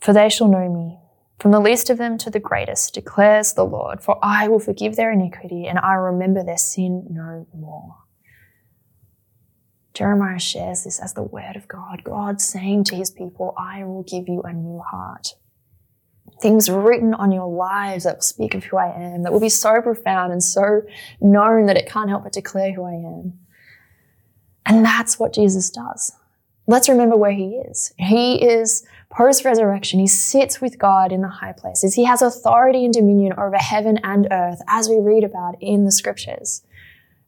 For 0.00 0.12
they 0.12 0.28
shall 0.28 0.48
know 0.48 0.68
me, 0.68 0.98
from 1.38 1.50
the 1.50 1.60
least 1.60 1.90
of 1.90 1.98
them 1.98 2.16
to 2.18 2.30
the 2.30 2.40
greatest, 2.40 2.94
declares 2.94 3.52
the 3.52 3.64
Lord, 3.64 4.02
for 4.02 4.18
I 4.22 4.48
will 4.48 4.58
forgive 4.58 4.96
their 4.96 5.12
iniquity 5.12 5.66
and 5.66 5.78
I 5.78 5.94
remember 5.94 6.42
their 6.42 6.56
sin 6.56 7.06
no 7.10 7.46
more. 7.54 7.96
Jeremiah 9.92 10.38
shares 10.38 10.84
this 10.84 10.98
as 10.98 11.14
the 11.14 11.22
word 11.22 11.56
of 11.56 11.68
God, 11.68 12.04
God 12.04 12.40
saying 12.40 12.84
to 12.84 12.94
his 12.94 13.10
people, 13.10 13.54
I 13.56 13.84
will 13.84 14.02
give 14.02 14.28
you 14.28 14.42
a 14.42 14.52
new 14.52 14.80
heart. 14.80 15.28
Things 16.42 16.68
written 16.68 17.14
on 17.14 17.32
your 17.32 17.48
lives 17.48 18.04
that 18.04 18.16
will 18.16 18.22
speak 18.22 18.54
of 18.54 18.64
who 18.64 18.76
I 18.76 18.94
am, 18.94 19.22
that 19.22 19.32
will 19.32 19.40
be 19.40 19.48
so 19.48 19.80
profound 19.80 20.32
and 20.32 20.42
so 20.42 20.82
known 21.20 21.64
that 21.66 21.78
it 21.78 21.88
can't 21.88 22.10
help 22.10 22.24
but 22.24 22.32
declare 22.32 22.72
who 22.72 22.84
I 22.84 22.92
am. 22.92 23.38
And 24.66 24.84
that's 24.84 25.18
what 25.18 25.32
Jesus 25.32 25.70
does. 25.70 26.12
Let's 26.66 26.88
remember 26.88 27.16
where 27.16 27.32
he 27.32 27.62
is. 27.70 27.94
He 27.96 28.34
is 28.42 28.84
Post 29.16 29.46
resurrection, 29.46 29.98
he 29.98 30.06
sits 30.06 30.60
with 30.60 30.78
God 30.78 31.10
in 31.10 31.22
the 31.22 31.28
high 31.28 31.54
places. 31.54 31.94
He 31.94 32.04
has 32.04 32.20
authority 32.20 32.84
and 32.84 32.92
dominion 32.92 33.32
over 33.38 33.56
heaven 33.56 33.98
and 34.04 34.28
earth, 34.30 34.60
as 34.68 34.90
we 34.90 34.98
read 34.98 35.24
about 35.24 35.54
in 35.58 35.86
the 35.86 35.90
scriptures. 35.90 36.62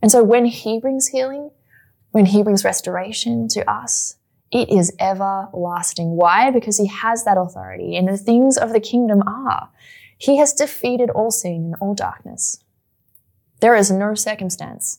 And 0.03 0.13
so 0.13 0.23
when 0.23 0.45
he 0.45 0.79
brings 0.79 1.09
healing, 1.09 1.51
when 2.11 2.27
he 2.27 2.43
brings 2.43 2.63
restoration 2.63 3.49
to 3.49 3.71
us, 3.71 4.17
it 4.53 4.69
is 4.69 4.93
everlasting. 5.01 6.11
Why? 6.11 6.51
Because 6.51 6.77
he 6.77 6.89
has 6.89 7.25
that 7.25 7.39
authority, 7.39 7.97
and 7.97 8.07
the 8.07 8.19
things 8.19 8.59
of 8.59 8.75
the 8.75 8.81
kingdom 8.81 9.23
are. 9.27 9.71
He 10.19 10.37
has 10.37 10.53
defeated 10.53 11.09
all 11.09 11.31
sin 11.31 11.73
and 11.73 11.77
all 11.81 11.95
darkness. 11.95 12.63
There 13.61 13.75
is 13.75 13.91
no 13.91 14.15
circumstance 14.15 14.99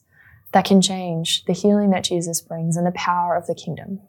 that 0.54 0.66
can 0.66 0.82
change 0.82 1.46
the 1.46 1.54
healing 1.54 1.92
that 1.92 2.06
Jesus 2.06 2.42
brings 2.42 2.78
and 2.78 2.88
the 2.88 2.92
power 2.92 3.36
of 3.36 3.46
the 3.46 3.54
kingdom. 3.54 4.02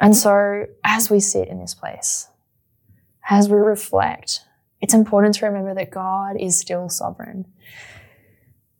And 0.00 0.16
so, 0.16 0.66
as 0.84 1.10
we 1.10 1.20
sit 1.20 1.48
in 1.48 1.58
this 1.58 1.74
place, 1.74 2.28
as 3.28 3.48
we 3.48 3.56
reflect, 3.56 4.42
it's 4.80 4.94
important 4.94 5.34
to 5.36 5.46
remember 5.46 5.74
that 5.74 5.90
God 5.90 6.36
is 6.38 6.58
still 6.58 6.88
sovereign. 6.88 7.46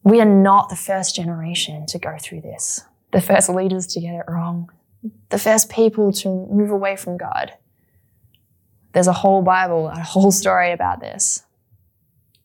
We 0.02 0.20
are 0.20 0.26
not 0.26 0.68
the 0.68 0.76
first 0.76 1.16
generation 1.16 1.86
to 1.86 1.98
go 1.98 2.16
through 2.20 2.42
this, 2.42 2.82
the 3.12 3.20
first 3.20 3.48
leaders 3.48 3.86
to 3.88 4.00
get 4.00 4.14
it 4.14 4.24
wrong, 4.28 4.70
the 5.30 5.38
first 5.38 5.70
people 5.70 6.12
to 6.12 6.28
move 6.28 6.70
away 6.70 6.96
from 6.96 7.16
God. 7.16 7.52
There's 8.92 9.08
a 9.08 9.12
whole 9.12 9.42
Bible, 9.42 9.88
a 9.88 10.00
whole 10.00 10.30
story 10.30 10.70
about 10.72 11.00
this. 11.00 11.44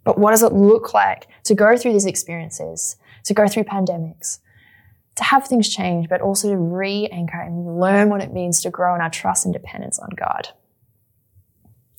But 0.04 0.18
what 0.18 0.32
does 0.32 0.44
it 0.44 0.54
look 0.54 0.94
like 0.94 1.28
to 1.44 1.54
go 1.54 1.78
through 1.78 1.94
these 1.94 2.06
experiences, 2.06 2.96
to 3.26 3.34
go 3.34 3.48
through 3.48 3.66
pandemics, 3.66 4.40
to 5.16 5.24
have 5.24 5.48
things 5.48 5.70
change, 5.70 6.08
but 6.10 6.22
also 6.22 6.50
to 6.50 6.58
re 6.58 7.08
anchor 7.12 7.40
and 7.40 7.80
learn 7.80 8.10
what 8.10 8.22
it 8.22 8.34
means 8.34 8.62
to 8.62 8.70
grow 8.70 8.96
in 8.96 9.02
our 9.02 9.10
trust 9.10 9.46
and 9.46 9.54
dependence 9.54 10.00
on 10.00 10.10
God. 10.16 10.50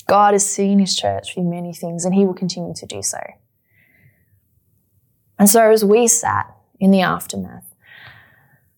God 0.08 0.34
has 0.34 0.48
seen 0.48 0.78
his 0.78 0.96
church 0.96 1.34
through 1.34 1.44
many 1.44 1.72
things, 1.72 2.04
and 2.04 2.14
he 2.14 2.24
will 2.24 2.34
continue 2.34 2.74
to 2.74 2.86
do 2.86 3.02
so. 3.02 3.18
And 5.38 5.48
so, 5.48 5.70
as 5.70 5.84
we 5.84 6.06
sat 6.06 6.54
in 6.80 6.90
the 6.90 7.02
aftermath 7.02 7.74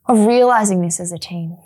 of 0.06 0.26
realizing 0.26 0.82
this 0.82 1.00
as 1.00 1.12
a 1.12 1.18
team, 1.18 1.56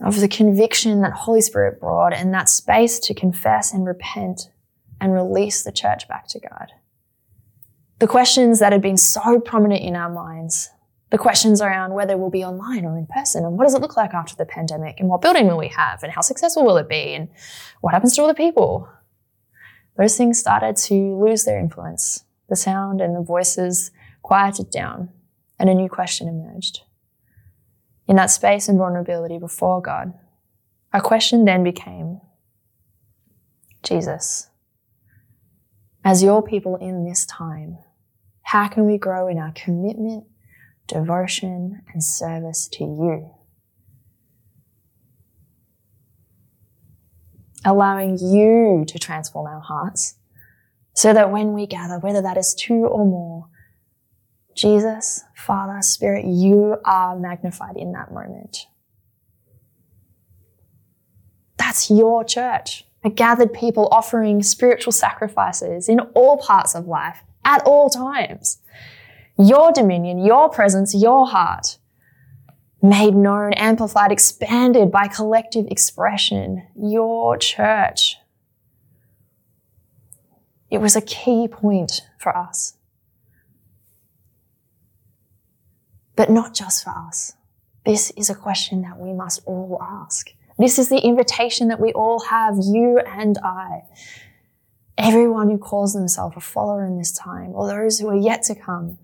of 0.00 0.20
the 0.20 0.28
conviction 0.28 1.00
that 1.00 1.12
Holy 1.12 1.40
Spirit 1.40 1.80
brought, 1.80 2.12
and 2.12 2.32
that 2.34 2.48
space 2.48 2.98
to 3.00 3.14
confess 3.14 3.72
and 3.72 3.86
repent 3.86 4.50
and 5.00 5.12
release 5.12 5.62
the 5.62 5.72
church 5.72 6.06
back 6.08 6.26
to 6.28 6.40
God, 6.40 6.72
the 7.98 8.06
questions 8.06 8.58
that 8.58 8.72
had 8.72 8.82
been 8.82 8.98
so 8.98 9.40
prominent 9.40 9.82
in 9.82 9.96
our 9.96 10.10
minds 10.10 10.70
the 11.10 11.18
questions 11.18 11.62
around 11.62 11.94
whether 11.94 12.16
we'll 12.16 12.30
be 12.30 12.44
online 12.44 12.84
or 12.84 12.98
in 12.98 13.06
person 13.06 13.44
and 13.44 13.56
what 13.56 13.64
does 13.64 13.74
it 13.74 13.80
look 13.80 13.96
like 13.96 14.12
after 14.12 14.34
the 14.34 14.44
pandemic 14.44 14.98
and 14.98 15.08
what 15.08 15.22
building 15.22 15.46
will 15.46 15.58
we 15.58 15.68
have 15.68 16.02
and 16.02 16.12
how 16.12 16.20
successful 16.20 16.64
will 16.64 16.76
it 16.76 16.88
be 16.88 17.14
and 17.14 17.28
what 17.80 17.94
happens 17.94 18.14
to 18.14 18.22
all 18.22 18.28
the 18.28 18.34
people. 18.34 18.88
Those 19.96 20.16
things 20.16 20.38
started 20.38 20.76
to 20.76 20.94
lose 20.94 21.44
their 21.44 21.58
influence. 21.58 22.24
The 22.48 22.56
sound 22.56 23.00
and 23.00 23.14
the 23.14 23.22
voices 23.22 23.90
quieted 24.22 24.70
down 24.70 25.10
and 25.58 25.70
a 25.70 25.74
new 25.74 25.88
question 25.88 26.28
emerged. 26.28 26.80
In 28.08 28.16
that 28.16 28.30
space 28.30 28.68
and 28.68 28.78
vulnerability 28.78 29.38
before 29.38 29.80
God, 29.80 30.12
our 30.92 31.00
question 31.00 31.44
then 31.44 31.64
became 31.64 32.20
Jesus, 33.82 34.48
as 36.04 36.22
your 36.22 36.42
people 36.42 36.76
in 36.76 37.04
this 37.04 37.24
time, 37.26 37.78
how 38.42 38.66
can 38.68 38.86
we 38.86 38.98
grow 38.98 39.28
in 39.28 39.38
our 39.38 39.52
commitment 39.52 40.24
devotion 40.86 41.82
and 41.92 42.02
service 42.02 42.68
to 42.68 42.84
you. 42.84 43.30
Allowing 47.64 48.18
you 48.18 48.84
to 48.86 48.98
transform 48.98 49.46
our 49.46 49.60
hearts 49.60 50.16
so 50.94 51.12
that 51.12 51.30
when 51.30 51.52
we 51.52 51.66
gather, 51.66 51.98
whether 51.98 52.22
that 52.22 52.36
is 52.36 52.54
two 52.54 52.86
or 52.86 53.04
more, 53.04 53.48
Jesus, 54.54 55.22
Father, 55.34 55.82
Spirit, 55.82 56.24
you 56.24 56.78
are 56.84 57.18
magnified 57.18 57.76
in 57.76 57.92
that 57.92 58.12
moment. 58.12 58.66
That's 61.58 61.90
your 61.90 62.24
church, 62.24 62.84
a 63.04 63.10
gathered 63.10 63.52
people 63.52 63.88
offering 63.92 64.42
spiritual 64.42 64.92
sacrifices 64.92 65.88
in 65.88 66.00
all 66.14 66.38
parts 66.38 66.74
of 66.74 66.86
life 66.86 67.22
at 67.44 67.62
all 67.66 67.90
times. 67.90 68.58
Your 69.38 69.70
dominion, 69.72 70.24
your 70.24 70.48
presence, 70.48 70.94
your 70.94 71.26
heart 71.26 71.78
made 72.82 73.14
known, 73.14 73.52
amplified, 73.54 74.12
expanded 74.12 74.90
by 74.90 75.08
collective 75.08 75.66
expression. 75.68 76.66
Your 76.76 77.36
church. 77.36 78.16
It 80.70 80.78
was 80.78 80.96
a 80.96 81.00
key 81.00 81.48
point 81.48 82.02
for 82.18 82.36
us. 82.36 82.74
But 86.14 86.30
not 86.30 86.54
just 86.54 86.84
for 86.84 86.90
us. 86.90 87.34
This 87.84 88.10
is 88.16 88.30
a 88.30 88.34
question 88.34 88.82
that 88.82 88.98
we 88.98 89.12
must 89.12 89.42
all 89.46 89.78
ask. 89.80 90.30
This 90.58 90.78
is 90.78 90.88
the 90.88 90.98
invitation 90.98 91.68
that 91.68 91.78
we 91.78 91.92
all 91.92 92.20
have, 92.20 92.54
you 92.60 92.98
and 93.06 93.38
I. 93.38 93.82
Everyone 94.96 95.50
who 95.50 95.58
calls 95.58 95.92
themselves 95.92 96.36
a 96.36 96.40
follower 96.40 96.86
in 96.86 96.96
this 96.96 97.12
time, 97.12 97.50
or 97.52 97.68
those 97.68 97.98
who 97.98 98.08
are 98.08 98.16
yet 98.16 98.42
to 98.44 98.54
come. 98.54 98.98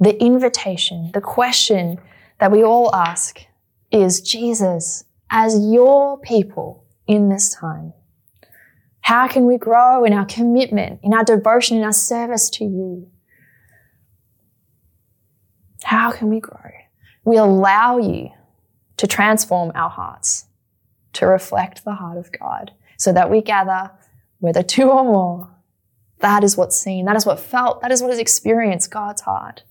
The 0.00 0.20
invitation, 0.22 1.10
the 1.12 1.20
question 1.20 1.98
that 2.38 2.50
we 2.50 2.64
all 2.64 2.94
ask 2.94 3.40
is 3.92 4.22
Jesus, 4.22 5.04
as 5.30 5.58
your 5.60 6.18
people 6.20 6.86
in 7.06 7.28
this 7.28 7.54
time, 7.54 7.92
how 9.02 9.28
can 9.28 9.44
we 9.44 9.58
grow 9.58 10.04
in 10.04 10.12
our 10.12 10.24
commitment, 10.24 11.00
in 11.02 11.12
our 11.12 11.24
devotion, 11.24 11.76
in 11.76 11.84
our 11.84 11.92
service 11.92 12.48
to 12.50 12.64
you? 12.64 13.10
How 15.84 16.10
can 16.10 16.28
we 16.28 16.40
grow? 16.40 16.70
We 17.24 17.36
allow 17.36 17.98
you 17.98 18.30
to 18.96 19.06
transform 19.06 19.72
our 19.74 19.90
hearts 19.90 20.46
to 21.14 21.26
reflect 21.26 21.84
the 21.84 21.94
heart 21.94 22.18
of 22.18 22.30
God 22.32 22.72
so 22.96 23.12
that 23.12 23.30
we 23.30 23.42
gather, 23.42 23.90
whether 24.38 24.62
two 24.62 24.90
or 24.90 25.04
more. 25.04 25.50
That 26.20 26.44
is 26.44 26.56
what's 26.56 26.76
seen. 26.76 27.06
That 27.06 27.16
is 27.16 27.24
what 27.24 27.40
felt. 27.40 27.80
That 27.80 27.90
is 27.90 28.02
what 28.02 28.12
is 28.12 28.18
experienced 28.18 28.90
God's 28.90 29.22
heart. 29.22 29.64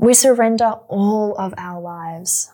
We 0.00 0.14
surrender 0.14 0.70
all 0.88 1.36
of 1.36 1.52
our 1.58 1.78
lives, 1.78 2.50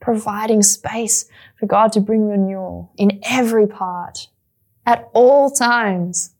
providing 0.00 0.62
space 0.62 1.24
for 1.58 1.66
God 1.66 1.90
to 1.92 2.00
bring 2.00 2.28
renewal 2.28 2.92
in 2.96 3.20
every 3.24 3.66
part, 3.66 4.28
at 4.86 5.10
all 5.12 5.50
times. 5.50 6.34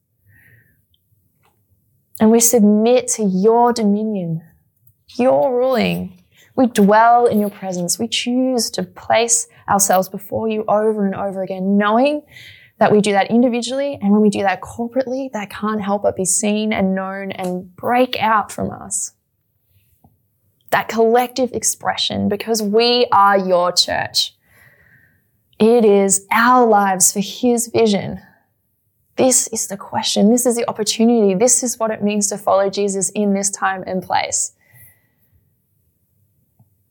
And 2.20 2.30
we 2.30 2.38
submit 2.38 3.08
to 3.08 3.24
your 3.24 3.72
dominion, 3.72 4.44
your 5.18 5.52
ruling, 5.52 6.22
we 6.54 6.68
dwell 6.68 7.26
in 7.26 7.40
your 7.40 7.50
presence. 7.50 7.98
We 7.98 8.06
choose 8.06 8.70
to 8.70 8.84
place 8.84 9.48
ourselves 9.68 10.08
before 10.08 10.48
you 10.48 10.64
over 10.68 11.04
and 11.04 11.16
over 11.16 11.42
again, 11.42 11.76
knowing 11.76 12.22
that 12.78 12.92
we 12.92 13.00
do 13.00 13.10
that 13.10 13.28
individually. 13.28 13.98
And 14.00 14.12
when 14.12 14.20
we 14.20 14.30
do 14.30 14.42
that 14.42 14.60
corporately, 14.60 15.32
that 15.32 15.50
can't 15.50 15.82
help 15.82 16.04
but 16.04 16.14
be 16.14 16.24
seen 16.24 16.72
and 16.72 16.94
known 16.94 17.32
and 17.32 17.74
break 17.74 18.16
out 18.20 18.52
from 18.52 18.70
us. 18.70 19.14
That 20.74 20.88
collective 20.88 21.52
expression, 21.52 22.28
because 22.28 22.60
we 22.60 23.06
are 23.12 23.38
your 23.38 23.70
church. 23.70 24.34
It 25.60 25.84
is 25.84 26.26
our 26.32 26.66
lives 26.66 27.12
for 27.12 27.20
His 27.20 27.68
vision. 27.68 28.20
This 29.14 29.46
is 29.52 29.68
the 29.68 29.76
question. 29.76 30.32
This 30.32 30.46
is 30.46 30.56
the 30.56 30.68
opportunity. 30.68 31.32
This 31.34 31.62
is 31.62 31.78
what 31.78 31.92
it 31.92 32.02
means 32.02 32.26
to 32.30 32.38
follow 32.38 32.70
Jesus 32.70 33.10
in 33.10 33.34
this 33.34 33.50
time 33.50 33.84
and 33.86 34.02
place. 34.02 34.50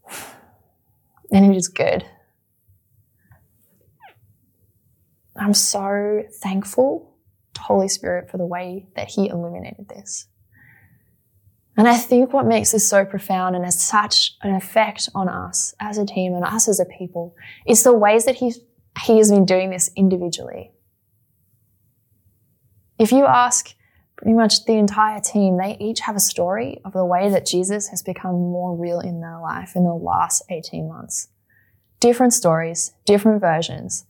and 1.34 1.54
it 1.54 1.58
is 1.58 1.67
good. 1.67 2.06
I'm 5.36 5.54
so 5.54 6.24
thankful 6.41 7.17
to 7.56 7.62
Holy 7.62 7.89
Spirit 7.89 8.32
for 8.32 8.38
the 8.38 8.46
way 8.46 8.88
that 8.96 9.10
He 9.10 9.28
illuminated 9.28 9.89
this. 9.89 10.28
And 11.76 11.88
I 11.88 11.98
think 11.98 12.34
what 12.34 12.46
makes 12.46 12.72
this 12.72 12.88
so 12.88 13.04
profound 13.04 13.56
and 13.56 13.66
has 13.66 13.82
such 13.82 14.36
an 14.42 14.54
effect 14.54 15.10
on 15.16 15.28
us 15.28 15.74
as 15.80 15.98
a 15.98 16.06
team 16.06 16.34
and 16.36 16.46
us 16.46 16.68
as 16.68 16.80
a 16.80 16.86
people 16.86 17.36
is 17.66 17.84
the 17.84 17.94
ways 17.94 18.26
that 18.26 18.36
He, 18.36 18.54
he 19.06 19.18
has 19.18 19.32
been 19.32 19.46
doing 19.46 19.72
this 19.72 19.90
individually. 19.96 20.72
If 23.00 23.12
you 23.12 23.26
ask 23.26 23.74
pretty 24.16 24.34
much 24.34 24.66
the 24.66 24.74
entire 24.74 25.20
team, 25.20 25.58
they 25.58 25.76
each 25.80 26.02
have 26.02 26.16
a 26.16 26.20
story 26.20 26.80
of 26.86 26.94
the 26.94 27.06
way 27.06 27.30
that 27.30 27.46
Jesus 27.46 27.88
has 27.88 28.04
become 28.04 28.36
more 28.36 28.76
real 28.76 29.00
in 29.00 29.20
their 29.20 29.40
life 29.40 29.72
in 29.76 29.84
the 29.84 29.94
last 29.94 30.44
18 30.50 30.88
months. 30.88 31.30
Different 32.00 32.34
stories, 32.34 32.94
different 33.06 33.42
versions. 33.42 34.06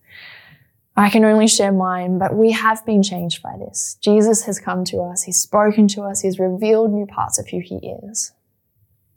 I 0.95 1.09
can 1.09 1.25
only 1.25 1.47
share 1.47 1.71
mine, 1.71 2.19
but 2.19 2.35
we 2.35 2.51
have 2.51 2.85
been 2.85 3.01
changed 3.01 3.41
by 3.41 3.57
this. 3.57 3.97
Jesus 4.01 4.43
has 4.43 4.59
come 4.59 4.83
to 4.85 5.01
us. 5.01 5.23
He's 5.23 5.39
spoken 5.39 5.87
to 5.89 6.03
us. 6.03 6.21
He's 6.21 6.37
revealed 6.37 6.91
new 6.91 7.07
parts 7.07 7.39
of 7.39 7.47
who 7.49 7.59
he 7.59 7.77
is. 7.77 8.31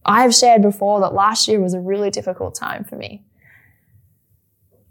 I 0.05 0.23
have 0.23 0.35
shared 0.35 0.62
before 0.62 1.01
that 1.01 1.12
last 1.12 1.49
year 1.49 1.61
was 1.61 1.75
a 1.75 1.81
really 1.81 2.11
difficult 2.11 2.55
time 2.55 2.85
for 2.85 2.97
me. 2.97 3.25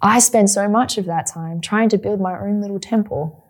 I 0.01 0.19
spent 0.19 0.49
so 0.49 0.67
much 0.67 0.97
of 0.97 1.05
that 1.05 1.25
time 1.25 1.61
trying 1.61 1.89
to 1.89 1.97
build 1.97 2.21
my 2.21 2.39
own 2.39 2.61
little 2.61 2.79
temple 2.79 3.43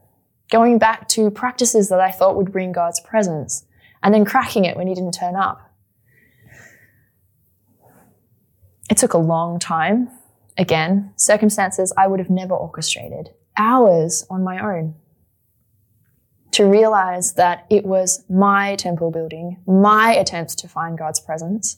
going 0.51 0.77
back 0.77 1.07
to 1.09 1.31
practices 1.31 1.89
that 1.89 1.99
I 1.99 2.11
thought 2.11 2.35
would 2.35 2.51
bring 2.51 2.71
God's 2.71 2.99
presence, 2.99 3.65
and 4.03 4.13
then 4.13 4.25
cracking 4.25 4.65
it 4.65 4.77
when 4.77 4.87
He 4.87 4.93
didn't 4.93 5.13
turn 5.13 5.35
up. 5.35 5.71
It 8.89 8.97
took 8.97 9.13
a 9.13 9.17
long 9.17 9.59
time. 9.59 10.09
Again, 10.57 11.13
circumstances 11.17 11.93
I 11.97 12.07
would 12.07 12.19
have 12.19 12.29
never 12.29 12.53
orchestrated, 12.53 13.29
hours 13.57 14.25
on 14.29 14.43
my 14.43 14.59
own, 14.59 14.95
to 16.51 16.65
realize 16.65 17.33
that 17.33 17.65
it 17.69 17.85
was 17.85 18.23
my 18.29 18.75
temple 18.77 19.11
building, 19.11 19.61
my 19.67 20.13
attempts 20.15 20.55
to 20.55 20.69
find 20.69 20.97
God's 20.97 21.19
presence, 21.19 21.77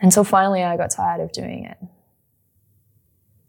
until 0.00 0.24
finally 0.24 0.62
I 0.62 0.78
got 0.78 0.90
tired 0.90 1.20
of 1.20 1.32
doing 1.32 1.64
it. 1.64 1.76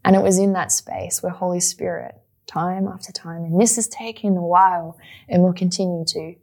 And 0.03 0.15
it 0.15 0.21
was 0.21 0.37
in 0.37 0.53
that 0.53 0.71
space 0.71 1.23
where 1.23 1.31
Holy 1.31 1.61
Spirit 1.61 2.15
time 2.47 2.87
after 2.87 3.11
time. 3.11 3.43
And 3.43 3.61
this 3.61 3.75
has 3.77 3.87
taken 3.87 4.35
a 4.35 4.45
while 4.45 4.97
and 5.29 5.43
will 5.43 5.53
continue 5.53 6.03
to. 6.05 6.35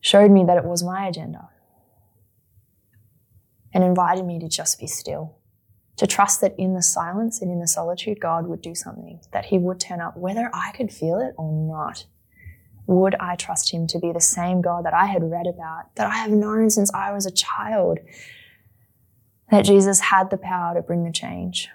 Showed 0.00 0.30
me 0.30 0.44
that 0.44 0.56
it 0.56 0.64
was 0.64 0.82
my 0.82 1.08
agenda 1.08 1.48
and 3.72 3.84
invited 3.84 4.24
me 4.24 4.38
to 4.38 4.48
just 4.48 4.78
be 4.78 4.86
still, 4.86 5.36
to 6.00 6.06
trust 6.06 6.40
that 6.40 6.54
in 6.56 6.72
the 6.72 6.80
silence 6.80 7.42
and 7.42 7.52
in 7.52 7.60
the 7.60 7.68
solitude, 7.68 8.20
God 8.20 8.46
would 8.46 8.62
do 8.62 8.74
something, 8.74 9.20
that 9.34 9.44
He 9.44 9.58
would 9.58 9.78
turn 9.78 10.00
up, 10.00 10.16
whether 10.16 10.50
I 10.54 10.72
could 10.72 10.90
feel 10.90 11.20
it 11.20 11.34
or 11.36 11.52
not. 11.52 12.06
Would 12.86 13.16
I 13.16 13.36
trust 13.36 13.70
Him 13.70 13.86
to 13.88 13.98
be 13.98 14.10
the 14.10 14.18
same 14.18 14.62
God 14.62 14.86
that 14.86 14.94
I 14.94 15.04
had 15.04 15.30
read 15.30 15.46
about, 15.46 15.94
that 15.96 16.06
I 16.06 16.16
have 16.16 16.30
known 16.30 16.70
since 16.70 16.90
I 16.94 17.12
was 17.12 17.26
a 17.26 17.30
child, 17.30 17.98
that 19.50 19.66
Jesus 19.66 20.00
had 20.00 20.30
the 20.30 20.38
power 20.38 20.72
to 20.72 20.80
bring 20.80 21.04
the 21.04 21.12
change? 21.12 21.68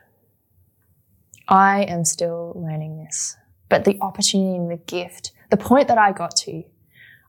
I 1.47 1.83
am 1.83 2.03
still 2.03 2.53
learning 2.55 2.97
this. 3.05 3.37
But 3.69 3.85
the 3.85 3.99
opportunity 4.01 4.57
and 4.57 4.71
the 4.71 4.77
gift, 4.77 5.33
the 5.51 5.57
point 5.57 5.87
that 5.87 5.99
I 5.99 6.13
got 6.13 6.35
to 6.37 6.63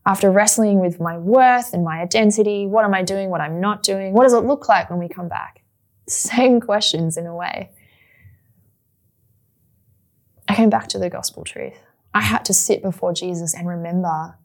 after 0.07 0.31
wrestling 0.31 0.81
with 0.81 0.99
my 0.99 1.19
worth 1.19 1.75
and 1.75 1.85
my 1.85 2.01
identity, 2.01 2.67
what 2.67 2.87
am 2.87 2.95
I 2.95 3.03
doing, 3.03 3.29
what 3.29 3.43
I'm 3.43 3.61
not 3.61 3.83
doing, 3.83 4.15
what 4.15 4.23
does 4.23 4.33
it 4.33 4.45
look 4.45 4.67
like 4.67 4.89
when 4.89 4.99
we 4.99 5.11
come 5.11 5.29
back? 5.29 5.61
Same 6.09 6.61
questions 6.61 7.16
in 7.16 7.27
a 7.27 7.35
way. 7.35 7.71
I 10.49 10.55
came 10.55 10.71
back 10.71 10.88
to 10.88 10.99
the 10.99 11.11
gospel 11.11 11.45
truth. 11.45 11.79
I 12.14 12.21
had 12.21 12.45
to 12.47 12.55
sit 12.55 12.83
before 12.83 13.12
Jesus 13.12 13.55
and 13.55 13.69
remember 13.69 14.38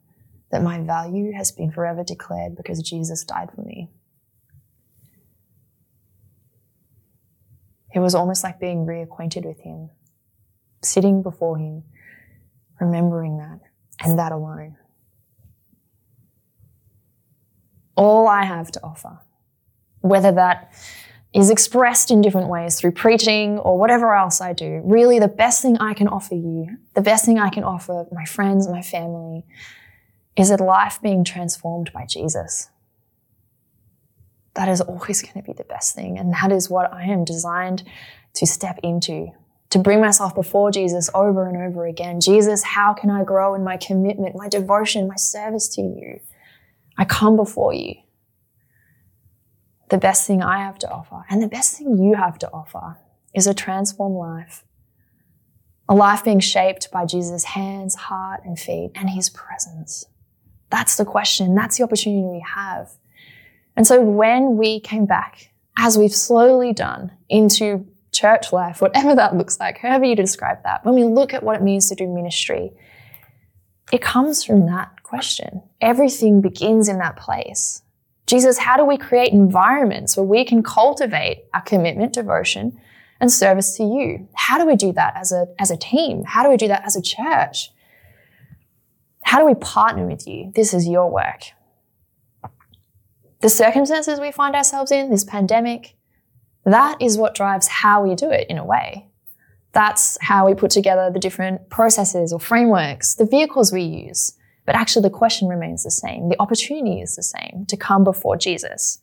that 0.50 0.62
my 0.62 0.80
value 0.80 1.32
has 1.32 1.52
been 1.52 1.70
forever 1.70 2.04
declared 2.04 2.56
because 2.56 2.82
Jesus 2.82 3.24
died 3.24 3.50
for 3.54 3.62
me. 3.62 3.88
It 7.94 8.00
was 8.00 8.14
almost 8.14 8.42
like 8.42 8.58
being 8.58 8.86
reacquainted 8.86 9.44
with 9.44 9.60
Him, 9.60 9.90
sitting 10.82 11.22
before 11.22 11.58
Him, 11.58 11.84
remembering 12.80 13.38
that, 13.38 13.60
and 14.02 14.18
that 14.18 14.32
alone. 14.32 14.76
All 17.94 18.26
I 18.26 18.44
have 18.44 18.72
to 18.72 18.82
offer, 18.82 19.20
whether 20.00 20.32
that 20.32 20.72
is 21.34 21.50
expressed 21.50 22.10
in 22.10 22.20
different 22.20 22.48
ways 22.48 22.78
through 22.78 22.92
preaching 22.92 23.58
or 23.58 23.78
whatever 23.78 24.14
else 24.14 24.40
I 24.40 24.52
do, 24.52 24.82
really 24.84 25.18
the 25.18 25.28
best 25.28 25.62
thing 25.62 25.78
I 25.78 25.94
can 25.94 26.08
offer 26.08 26.34
you, 26.34 26.76
the 26.94 27.00
best 27.00 27.24
thing 27.24 27.38
I 27.38 27.48
can 27.48 27.64
offer 27.64 28.06
my 28.12 28.24
friends, 28.24 28.68
my 28.68 28.82
family, 28.82 29.44
is 30.36 30.50
a 30.50 30.56
life 30.56 31.00
being 31.02 31.24
transformed 31.24 31.90
by 31.92 32.04
Jesus 32.06 32.68
that 34.54 34.68
is 34.68 34.80
always 34.80 35.22
going 35.22 35.34
to 35.34 35.42
be 35.42 35.52
the 35.52 35.64
best 35.64 35.94
thing. 35.94 36.18
And 36.18 36.32
that 36.34 36.52
is 36.52 36.68
what 36.68 36.92
I 36.92 37.04
am 37.04 37.24
designed 37.24 37.84
to 38.34 38.46
step 38.46 38.78
into 38.82 39.28
to 39.70 39.78
bring 39.78 40.02
myself 40.02 40.34
before 40.34 40.70
Jesus 40.70 41.08
over 41.14 41.48
and 41.48 41.56
over 41.56 41.86
again. 41.86 42.20
Jesus, 42.20 42.62
how 42.62 42.92
can 42.92 43.08
I 43.08 43.24
grow 43.24 43.54
in 43.54 43.64
my 43.64 43.78
commitment, 43.78 44.36
my 44.36 44.48
devotion, 44.48 45.08
my 45.08 45.16
service 45.16 45.66
to 45.76 45.80
you? 45.80 46.20
I 46.98 47.06
come 47.06 47.36
before 47.36 47.72
you. 47.72 47.94
The 49.92 49.98
best 49.98 50.26
thing 50.26 50.42
I 50.42 50.60
have 50.60 50.78
to 50.78 50.90
offer 50.90 51.26
and 51.28 51.42
the 51.42 51.48
best 51.48 51.76
thing 51.76 52.02
you 52.02 52.14
have 52.14 52.38
to 52.38 52.50
offer 52.50 52.96
is 53.34 53.46
a 53.46 53.52
transformed 53.52 54.16
life. 54.16 54.64
A 55.86 55.94
life 55.94 56.24
being 56.24 56.40
shaped 56.40 56.90
by 56.90 57.04
Jesus' 57.04 57.44
hands, 57.44 57.94
heart, 57.94 58.40
and 58.42 58.58
feet 58.58 58.92
and 58.94 59.10
his 59.10 59.28
presence. 59.28 60.06
That's 60.70 60.96
the 60.96 61.04
question. 61.04 61.54
That's 61.54 61.76
the 61.76 61.84
opportunity 61.84 62.26
we 62.26 62.42
have. 62.54 62.92
And 63.76 63.86
so 63.86 64.00
when 64.00 64.56
we 64.56 64.80
came 64.80 65.04
back, 65.04 65.50
as 65.76 65.98
we've 65.98 66.14
slowly 66.14 66.72
done 66.72 67.12
into 67.28 67.86
church 68.12 68.50
life, 68.50 68.80
whatever 68.80 69.14
that 69.14 69.36
looks 69.36 69.60
like, 69.60 69.76
however 69.76 70.06
you 70.06 70.16
describe 70.16 70.62
that, 70.62 70.86
when 70.86 70.94
we 70.94 71.04
look 71.04 71.34
at 71.34 71.42
what 71.42 71.56
it 71.56 71.62
means 71.62 71.90
to 71.90 71.94
do 71.94 72.08
ministry, 72.08 72.72
it 73.92 74.00
comes 74.00 74.42
from 74.42 74.64
that 74.68 75.02
question. 75.02 75.62
Everything 75.82 76.40
begins 76.40 76.88
in 76.88 76.96
that 76.96 77.16
place. 77.16 77.81
Jesus, 78.32 78.56
how 78.56 78.78
do 78.78 78.86
we 78.86 78.96
create 78.96 79.30
environments 79.30 80.16
where 80.16 80.24
we 80.24 80.42
can 80.42 80.62
cultivate 80.62 81.44
our 81.52 81.60
commitment, 81.60 82.14
devotion, 82.14 82.80
and 83.20 83.30
service 83.30 83.76
to 83.76 83.82
you? 83.84 84.26
How 84.32 84.56
do 84.56 84.66
we 84.66 84.74
do 84.74 84.90
that 84.92 85.12
as 85.16 85.32
a, 85.32 85.48
as 85.58 85.70
a 85.70 85.76
team? 85.76 86.24
How 86.24 86.42
do 86.42 86.48
we 86.48 86.56
do 86.56 86.66
that 86.68 86.82
as 86.86 86.96
a 86.96 87.02
church? 87.02 87.70
How 89.22 89.38
do 89.38 89.44
we 89.44 89.54
partner 89.54 90.06
with 90.06 90.26
you? 90.26 90.50
This 90.54 90.72
is 90.72 90.88
your 90.88 91.10
work. 91.10 91.42
The 93.42 93.50
circumstances 93.50 94.18
we 94.18 94.32
find 94.32 94.56
ourselves 94.56 94.90
in, 94.90 95.10
this 95.10 95.24
pandemic, 95.24 95.94
that 96.64 97.02
is 97.02 97.18
what 97.18 97.34
drives 97.34 97.68
how 97.68 98.02
we 98.02 98.14
do 98.14 98.30
it 98.30 98.46
in 98.48 98.56
a 98.56 98.64
way. 98.64 99.08
That's 99.72 100.16
how 100.22 100.46
we 100.46 100.54
put 100.54 100.70
together 100.70 101.10
the 101.12 101.20
different 101.20 101.68
processes 101.68 102.32
or 102.32 102.40
frameworks, 102.40 103.14
the 103.14 103.26
vehicles 103.26 103.74
we 103.74 103.82
use. 103.82 104.32
But 104.64 104.76
actually, 104.76 105.02
the 105.02 105.10
question 105.10 105.48
remains 105.48 105.82
the 105.82 105.90
same. 105.90 106.28
The 106.28 106.40
opportunity 106.40 107.00
is 107.00 107.16
the 107.16 107.22
same 107.22 107.66
to 107.66 107.76
come 107.76 108.04
before 108.04 108.36
Jesus. 108.36 109.00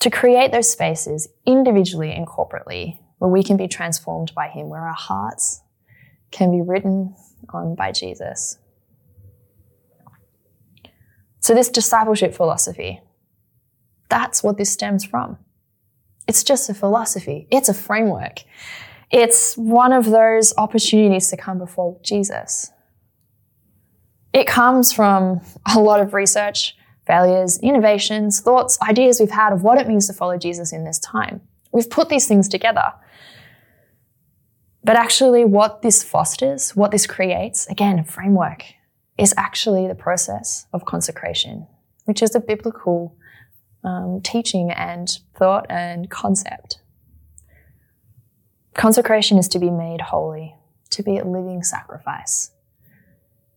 To 0.00 0.10
create 0.10 0.50
those 0.50 0.70
spaces 0.70 1.28
individually 1.46 2.12
and 2.12 2.26
corporately 2.26 2.98
where 3.18 3.30
we 3.30 3.42
can 3.42 3.56
be 3.56 3.68
transformed 3.68 4.32
by 4.34 4.48
Him, 4.48 4.68
where 4.68 4.80
our 4.80 4.94
hearts 4.94 5.62
can 6.30 6.50
be 6.50 6.60
written 6.60 7.14
on 7.50 7.74
by 7.74 7.92
Jesus. 7.92 8.58
So, 11.40 11.54
this 11.54 11.68
discipleship 11.68 12.34
philosophy, 12.34 13.00
that's 14.08 14.42
what 14.42 14.56
this 14.56 14.70
stems 14.70 15.04
from. 15.04 15.38
It's 16.26 16.42
just 16.42 16.70
a 16.70 16.74
philosophy, 16.74 17.46
it's 17.50 17.68
a 17.68 17.74
framework. 17.74 18.40
It's 19.10 19.54
one 19.56 19.92
of 19.92 20.06
those 20.06 20.54
opportunities 20.56 21.28
to 21.28 21.36
come 21.36 21.58
before 21.58 22.00
Jesus. 22.02 22.70
It 24.32 24.46
comes 24.46 24.92
from 24.92 25.40
a 25.74 25.78
lot 25.78 26.00
of 26.00 26.14
research, 26.14 26.76
failures, 27.06 27.58
innovations, 27.58 28.40
thoughts, 28.40 28.78
ideas 28.80 29.20
we've 29.20 29.30
had 29.30 29.52
of 29.52 29.62
what 29.62 29.78
it 29.78 29.86
means 29.86 30.06
to 30.06 30.12
follow 30.12 30.38
Jesus 30.38 30.72
in 30.72 30.84
this 30.84 30.98
time. 30.98 31.40
We've 31.72 31.90
put 31.90 32.08
these 32.08 32.26
things 32.26 32.48
together. 32.48 32.92
But 34.84 34.96
actually, 34.96 35.44
what 35.44 35.82
this 35.82 36.02
fosters, 36.02 36.74
what 36.74 36.90
this 36.90 37.06
creates, 37.06 37.66
again, 37.68 37.98
a 37.98 38.04
framework, 38.04 38.64
is 39.16 39.32
actually 39.36 39.86
the 39.86 39.94
process 39.94 40.66
of 40.72 40.84
consecration, 40.84 41.66
which 42.04 42.22
is 42.22 42.34
a 42.34 42.40
biblical 42.40 43.16
um, 43.84 44.20
teaching 44.22 44.70
and 44.70 45.18
thought 45.36 45.66
and 45.68 46.10
concept. 46.10 46.80
Consecration 48.74 49.38
is 49.38 49.48
to 49.48 49.58
be 49.58 49.70
made 49.70 50.00
holy, 50.00 50.56
to 50.90 51.02
be 51.02 51.18
a 51.18 51.24
living 51.24 51.62
sacrifice. 51.62 52.50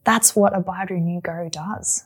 That's 0.05 0.35
what 0.35 0.55
Abide 0.55 0.91
Renew 0.91 1.19
Go 1.19 1.49
does. 1.51 2.05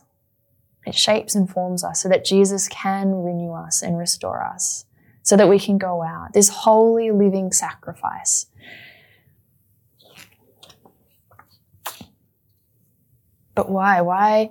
It 0.86 0.94
shapes 0.94 1.34
and 1.34 1.48
forms 1.48 1.84
us 1.84 2.02
so 2.02 2.08
that 2.08 2.24
Jesus 2.24 2.66
can 2.68 3.12
renew 3.12 3.52
us 3.52 3.82
and 3.82 3.98
restore 3.98 4.42
us, 4.42 4.86
so 5.22 5.36
that 5.36 5.48
we 5.48 5.58
can 5.58 5.78
go 5.78 6.02
out, 6.02 6.32
this 6.32 6.48
holy 6.48 7.10
living 7.10 7.52
sacrifice 7.52 8.46
But 13.60 13.68
why? 13.68 14.00
Why? 14.00 14.50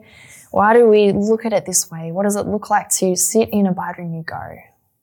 Why 0.52 0.74
do 0.74 0.88
we 0.88 1.12
look 1.12 1.44
at 1.44 1.52
it 1.52 1.66
this 1.66 1.90
way? 1.90 2.12
What 2.12 2.24
does 2.24 2.36
it 2.36 2.46
look 2.46 2.70
like 2.70 2.90
to 2.90 3.16
sit 3.16 3.50
in 3.52 3.66
Abide 3.66 3.98
Renew 3.98 4.22
Go? 4.22 4.56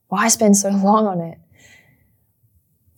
Why 0.06 0.28
spend 0.28 0.56
so 0.56 0.68
long 0.84 1.06
on 1.06 1.20
it? 1.20 1.38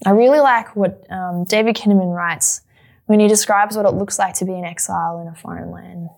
I 0.04 0.11
really 0.11 0.40
like 0.40 0.76
what 0.76 1.11
um, 1.11 1.44
David 1.44 1.76
Kinnaman 1.76 2.14
writes 2.14 2.61
when 3.08 3.18
he 3.18 3.26
describes 3.26 3.76
what 3.76 3.84
it 3.84 3.94
looks 3.94 4.18
like 4.18 4.34
to 4.34 4.44
be 4.44 4.54
an 4.54 4.64
exile 4.64 5.20
in 5.20 5.26
a 5.26 5.34
foreign 5.34 5.72
land. 5.72 6.08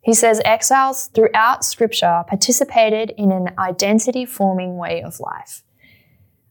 He 0.00 0.14
says 0.14 0.40
exiles 0.44 1.08
throughout 1.14 1.64
scripture 1.64 2.24
participated 2.26 3.12
in 3.18 3.30
an 3.30 3.50
identity 3.58 4.24
forming 4.24 4.78
way 4.78 5.02
of 5.02 5.20
life. 5.20 5.62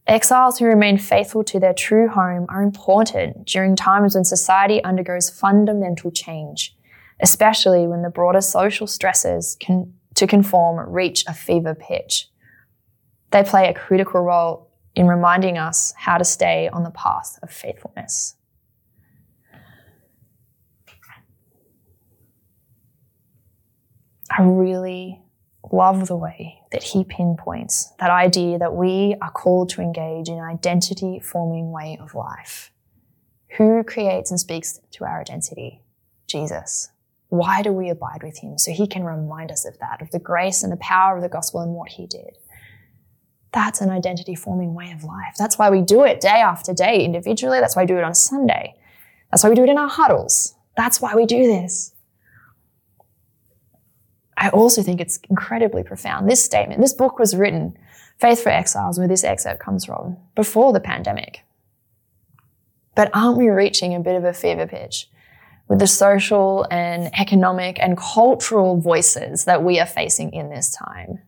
Exiles 0.06 0.58
who 0.58 0.66
remain 0.66 0.98
faithful 0.98 1.42
to 1.42 1.58
their 1.58 1.74
true 1.74 2.08
home 2.08 2.46
are 2.48 2.62
important 2.62 3.46
during 3.46 3.74
times 3.74 4.14
when 4.14 4.24
society 4.24 4.82
undergoes 4.84 5.28
fundamental 5.28 6.12
change 6.12 6.76
especially 7.20 7.86
when 7.86 8.02
the 8.02 8.10
broader 8.10 8.40
social 8.40 8.86
stresses 8.86 9.56
can, 9.60 9.94
to 10.14 10.26
conform 10.26 10.88
reach 10.90 11.24
a 11.26 11.34
fever 11.34 11.74
pitch. 11.74 12.28
They 13.30 13.42
play 13.42 13.68
a 13.68 13.74
critical 13.74 14.20
role 14.20 14.70
in 14.94 15.08
reminding 15.08 15.58
us 15.58 15.92
how 15.96 16.18
to 16.18 16.24
stay 16.24 16.68
on 16.68 16.84
the 16.84 16.90
path 16.90 17.38
of 17.42 17.50
faithfulness. 17.50 18.36
I 24.36 24.42
really 24.42 25.20
love 25.72 26.08
the 26.08 26.16
way 26.16 26.58
that 26.72 26.82
he 26.82 27.04
pinpoints 27.04 27.92
that 28.00 28.10
idea 28.10 28.58
that 28.58 28.74
we 28.74 29.14
are 29.22 29.30
called 29.30 29.68
to 29.70 29.80
engage 29.80 30.28
in 30.28 30.34
an 30.34 30.44
identity 30.44 31.20
forming 31.20 31.70
way 31.70 31.96
of 32.00 32.14
life. 32.14 32.72
Who 33.56 33.84
creates 33.84 34.30
and 34.30 34.40
speaks 34.40 34.80
to 34.92 35.04
our 35.04 35.20
identity? 35.20 35.82
Jesus. 36.26 36.90
Why 37.28 37.62
do 37.62 37.72
we 37.72 37.90
abide 37.90 38.22
with 38.22 38.38
him? 38.38 38.58
So 38.58 38.72
he 38.72 38.86
can 38.88 39.04
remind 39.04 39.52
us 39.52 39.64
of 39.64 39.78
that, 39.78 40.02
of 40.02 40.10
the 40.10 40.18
grace 40.18 40.62
and 40.62 40.72
the 40.72 40.76
power 40.78 41.16
of 41.16 41.22
the 41.22 41.28
gospel 41.28 41.60
and 41.60 41.72
what 41.72 41.90
he 41.90 42.06
did. 42.06 42.36
That's 43.52 43.80
an 43.80 43.90
identity 43.90 44.34
forming 44.34 44.74
way 44.74 44.90
of 44.90 45.04
life. 45.04 45.34
That's 45.38 45.58
why 45.58 45.70
we 45.70 45.80
do 45.80 46.02
it 46.02 46.20
day 46.20 46.28
after 46.28 46.74
day 46.74 47.04
individually. 47.04 47.60
That's 47.60 47.76
why 47.76 47.82
we 47.82 47.86
do 47.86 47.98
it 47.98 48.04
on 48.04 48.14
Sunday. 48.14 48.74
That's 49.30 49.44
why 49.44 49.50
we 49.50 49.56
do 49.56 49.62
it 49.62 49.70
in 49.70 49.78
our 49.78 49.88
huddles. 49.88 50.56
That's 50.76 51.00
why 51.00 51.14
we 51.14 51.24
do 51.24 51.44
this. 51.44 51.93
I 54.36 54.48
also 54.50 54.82
think 54.82 55.00
it's 55.00 55.18
incredibly 55.30 55.82
profound. 55.82 56.28
This 56.28 56.44
statement, 56.44 56.80
this 56.80 56.92
book 56.92 57.18
was 57.18 57.36
written, 57.36 57.76
Faith 58.18 58.42
for 58.42 58.50
Exiles, 58.50 58.98
where 58.98 59.08
this 59.08 59.24
excerpt 59.24 59.60
comes 59.60 59.84
from, 59.84 60.16
before 60.34 60.72
the 60.72 60.80
pandemic. 60.80 61.42
But 62.94 63.10
aren't 63.12 63.38
we 63.38 63.48
reaching 63.48 63.94
a 63.94 64.00
bit 64.00 64.14
of 64.14 64.24
a 64.24 64.32
fever 64.32 64.66
pitch 64.66 65.08
with 65.68 65.78
the 65.78 65.86
social 65.86 66.66
and 66.70 67.10
economic 67.18 67.78
and 67.80 67.96
cultural 67.96 68.78
voices 68.78 69.44
that 69.44 69.62
we 69.62 69.80
are 69.80 69.86
facing 69.86 70.32
in 70.32 70.50
this 70.50 70.76
time. 70.76 71.20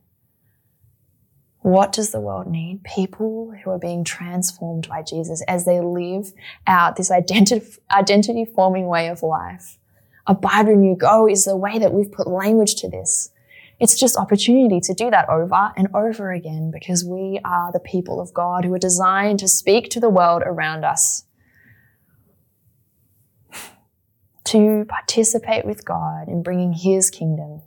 What 1.61 1.93
does 1.93 2.13
the 2.13 2.21
world 2.21 2.47
need? 2.47 2.85
People 2.85 3.53
who 3.65 3.71
are 3.71 3.79
being 3.79 4.05
transformed 4.05 4.89
by 4.89 5.03
Jesus 5.03 5.43
as 5.49 5.65
they 5.65 5.81
live 5.81 6.33
out 6.67 6.97
this 6.97 7.11
identity, 7.11 7.67
identity 7.91 8.45
forming 8.45 8.87
way 8.87 9.09
of 9.09 9.23
life. 9.23 9.79
Abide 10.27 10.67
renew 10.67 10.97
go 10.97 11.29
is 11.29 11.45
the 11.45 11.57
way 11.57 11.79
that 11.79 11.93
we've 11.93 12.11
put 12.11 12.27
language 12.27 12.75
to 12.77 12.89
this. 12.89 13.31
It's 13.79 13.99
just 13.99 14.17
opportunity 14.17 14.81
to 14.81 14.95
do 14.95 15.11
that 15.11 15.29
over 15.29 15.73
and 15.77 15.89
over 15.95 16.33
again 16.33 16.71
because 16.73 17.05
we 17.05 17.39
are 17.45 17.71
the 17.73 17.81
people 17.81 18.21
of 18.21 18.33
God 18.33 18.65
who 18.65 18.73
are 18.75 18.79
designed 18.79 19.39
to 19.41 19.49
speak 19.49 19.91
to 19.91 20.01
the 20.01 20.09
world 20.09 20.43
around 20.45 20.85
us 20.85 21.25
to 24.45 24.87
participate 24.89 25.67
with 25.67 25.85
God 25.85 26.29
in 26.29 26.43
bringing 26.43 26.73
His 26.73 27.11
kingdom. 27.11 27.63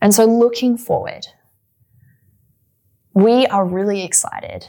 And 0.00 0.14
so, 0.14 0.24
looking 0.24 0.76
forward, 0.76 1.26
we 3.14 3.46
are 3.46 3.64
really 3.64 4.02
excited 4.04 4.68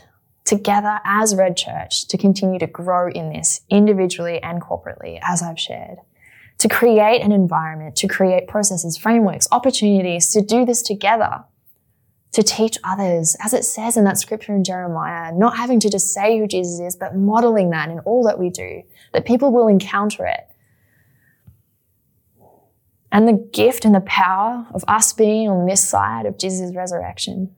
together 0.50 1.00
as 1.06 1.36
Red 1.36 1.56
Church 1.56 2.08
to 2.08 2.18
continue 2.18 2.58
to 2.60 2.68
grow 2.68 3.10
in 3.10 3.32
this 3.32 3.62
individually 3.70 4.42
and 4.42 4.62
corporately, 4.62 5.20
as 5.22 5.44
I've 5.44 5.60
shared, 5.60 6.00
to 6.58 6.68
create 6.68 7.22
an 7.22 7.32
environment, 7.32 7.96
to 7.98 8.08
create 8.08 8.48
processes, 8.48 8.98
frameworks, 8.98 9.48
opportunities 9.52 10.32
to 10.34 10.42
do 10.42 10.66
this 10.66 10.82
together 10.82 11.44
to 12.32 12.44
teach 12.44 12.78
others, 12.84 13.36
as 13.44 13.54
it 13.54 13.66
says 13.66 13.98
in 13.98 14.04
that 14.04 14.18
scripture 14.18 14.56
in 14.56 14.64
Jeremiah, 14.64 15.32
not 15.34 15.58
having 15.58 15.80
to 15.80 15.90
just 15.90 16.14
say 16.14 16.38
who 16.38 16.48
Jesus 16.48 16.80
is, 16.80 16.96
but 16.96 17.16
modeling 17.16 17.72
that 17.72 17.90
in 17.90 18.00
all 18.00 18.24
that 18.26 18.38
we 18.38 18.50
do, 18.50 18.84
that 19.14 19.26
people 19.26 19.52
will 19.52 19.68
encounter 19.68 20.26
it. 20.26 20.48
And 23.12 23.28
the 23.28 23.50
gift 23.52 23.86
and 23.86 23.96
the 23.96 24.02
power 24.02 24.68
of 24.74 24.84
us 24.88 25.14
being 25.14 25.50
on 25.50 25.66
this 25.66 25.88
side 25.88 26.28
of 26.28 26.38
Jesus' 26.38 26.76
resurrection 26.76 27.56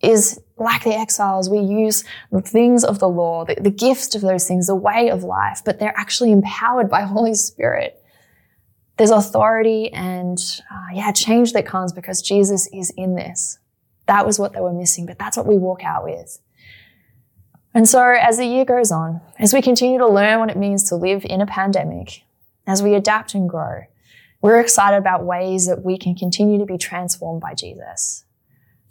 is 0.00 0.40
like 0.62 0.84
the 0.84 0.94
exiles, 0.94 1.48
we 1.48 1.58
use 1.58 2.04
the 2.30 2.40
things 2.40 2.84
of 2.84 2.98
the 2.98 3.08
law, 3.08 3.44
the, 3.44 3.54
the 3.54 3.70
gifts 3.70 4.14
of 4.14 4.22
those 4.22 4.46
things, 4.46 4.66
the 4.66 4.74
way 4.74 5.10
of 5.10 5.24
life, 5.24 5.62
but 5.64 5.78
they're 5.78 5.96
actually 5.96 6.32
empowered 6.32 6.90
by 6.90 7.02
Holy 7.02 7.34
Spirit. 7.34 7.98
There's 8.96 9.10
authority 9.10 9.92
and, 9.92 10.38
uh, 10.70 10.86
yeah, 10.94 11.12
change 11.12 11.52
that 11.54 11.66
comes 11.66 11.92
because 11.92 12.22
Jesus 12.22 12.68
is 12.72 12.90
in 12.96 13.14
this. 13.14 13.58
That 14.06 14.26
was 14.26 14.38
what 14.38 14.52
they 14.52 14.60
were 14.60 14.72
missing, 14.72 15.06
but 15.06 15.18
that's 15.18 15.36
what 15.36 15.46
we 15.46 15.56
walk 15.56 15.82
out 15.84 16.04
with. 16.04 16.38
And 17.74 17.88
so 17.88 18.02
as 18.02 18.36
the 18.36 18.44
year 18.44 18.64
goes 18.64 18.92
on, 18.92 19.20
as 19.38 19.54
we 19.54 19.62
continue 19.62 19.98
to 19.98 20.08
learn 20.08 20.40
what 20.40 20.50
it 20.50 20.56
means 20.56 20.88
to 20.90 20.96
live 20.96 21.24
in 21.24 21.40
a 21.40 21.46
pandemic, 21.46 22.22
as 22.66 22.82
we 22.82 22.94
adapt 22.94 23.34
and 23.34 23.48
grow, 23.48 23.82
we're 24.42 24.60
excited 24.60 24.96
about 24.96 25.24
ways 25.24 25.66
that 25.66 25.84
we 25.84 25.96
can 25.96 26.14
continue 26.14 26.58
to 26.58 26.66
be 26.66 26.76
transformed 26.76 27.40
by 27.40 27.54
Jesus. 27.54 28.24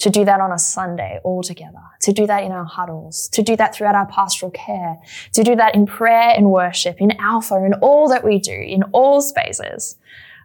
To 0.01 0.09
do 0.09 0.25
that 0.25 0.39
on 0.39 0.51
a 0.51 0.57
Sunday 0.57 1.19
all 1.23 1.43
together, 1.43 1.83
to 2.01 2.11
do 2.11 2.25
that 2.25 2.43
in 2.43 2.51
our 2.51 2.65
huddles, 2.65 3.29
to 3.33 3.43
do 3.43 3.55
that 3.57 3.75
throughout 3.75 3.93
our 3.93 4.07
pastoral 4.07 4.51
care, 4.51 4.97
to 5.33 5.43
do 5.43 5.55
that 5.55 5.75
in 5.75 5.85
prayer 5.85 6.33
and 6.35 6.49
worship, 6.49 6.95
in 6.99 7.11
Alpha, 7.19 7.63
in 7.63 7.75
all 7.75 8.09
that 8.09 8.23
we 8.23 8.39
do, 8.39 8.51
in 8.51 8.81
all 8.93 9.21
spaces, 9.21 9.97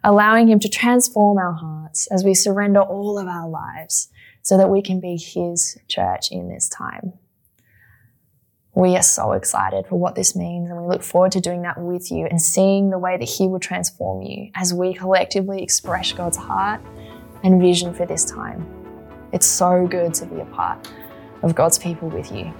allowing 0.03 0.47
Him 0.47 0.59
to 0.59 0.69
transform 0.69 1.39
our 1.39 1.53
hearts 1.53 2.05
as 2.11 2.23
we 2.23 2.35
surrender 2.35 2.81
all 2.81 3.17
of 3.17 3.27
our 3.27 3.49
lives 3.49 4.09
so 4.43 4.57
that 4.57 4.69
we 4.69 4.83
can 4.83 4.99
be 4.99 5.17
His 5.17 5.75
church 5.87 6.31
in 6.31 6.49
this 6.49 6.69
time. 6.69 7.13
We 8.75 8.95
are 8.95 9.01
so 9.01 9.31
excited 9.31 9.87
for 9.87 9.97
what 9.97 10.13
this 10.13 10.35
means, 10.35 10.69
and 10.69 10.79
we 10.79 10.87
look 10.87 11.01
forward 11.01 11.31
to 11.31 11.41
doing 11.41 11.63
that 11.63 11.81
with 11.81 12.11
you 12.11 12.27
and 12.27 12.39
seeing 12.39 12.91
the 12.91 12.99
way 12.99 13.17
that 13.17 13.27
He 13.27 13.47
will 13.47 13.59
transform 13.59 14.21
you 14.21 14.51
as 14.53 14.71
we 14.71 14.93
collectively 14.93 15.63
express 15.63 16.11
God's 16.11 16.37
heart 16.37 16.79
and 17.43 17.59
vision 17.59 17.91
for 17.91 18.05
this 18.05 18.23
time. 18.23 18.86
It's 19.33 19.45
so 19.45 19.85
good 19.87 20.13
to 20.15 20.25
be 20.25 20.39
a 20.39 20.45
part 20.45 20.89
of 21.43 21.53
God's 21.53 21.77
people 21.77 22.07
with 22.09 22.31
you. 22.31 22.53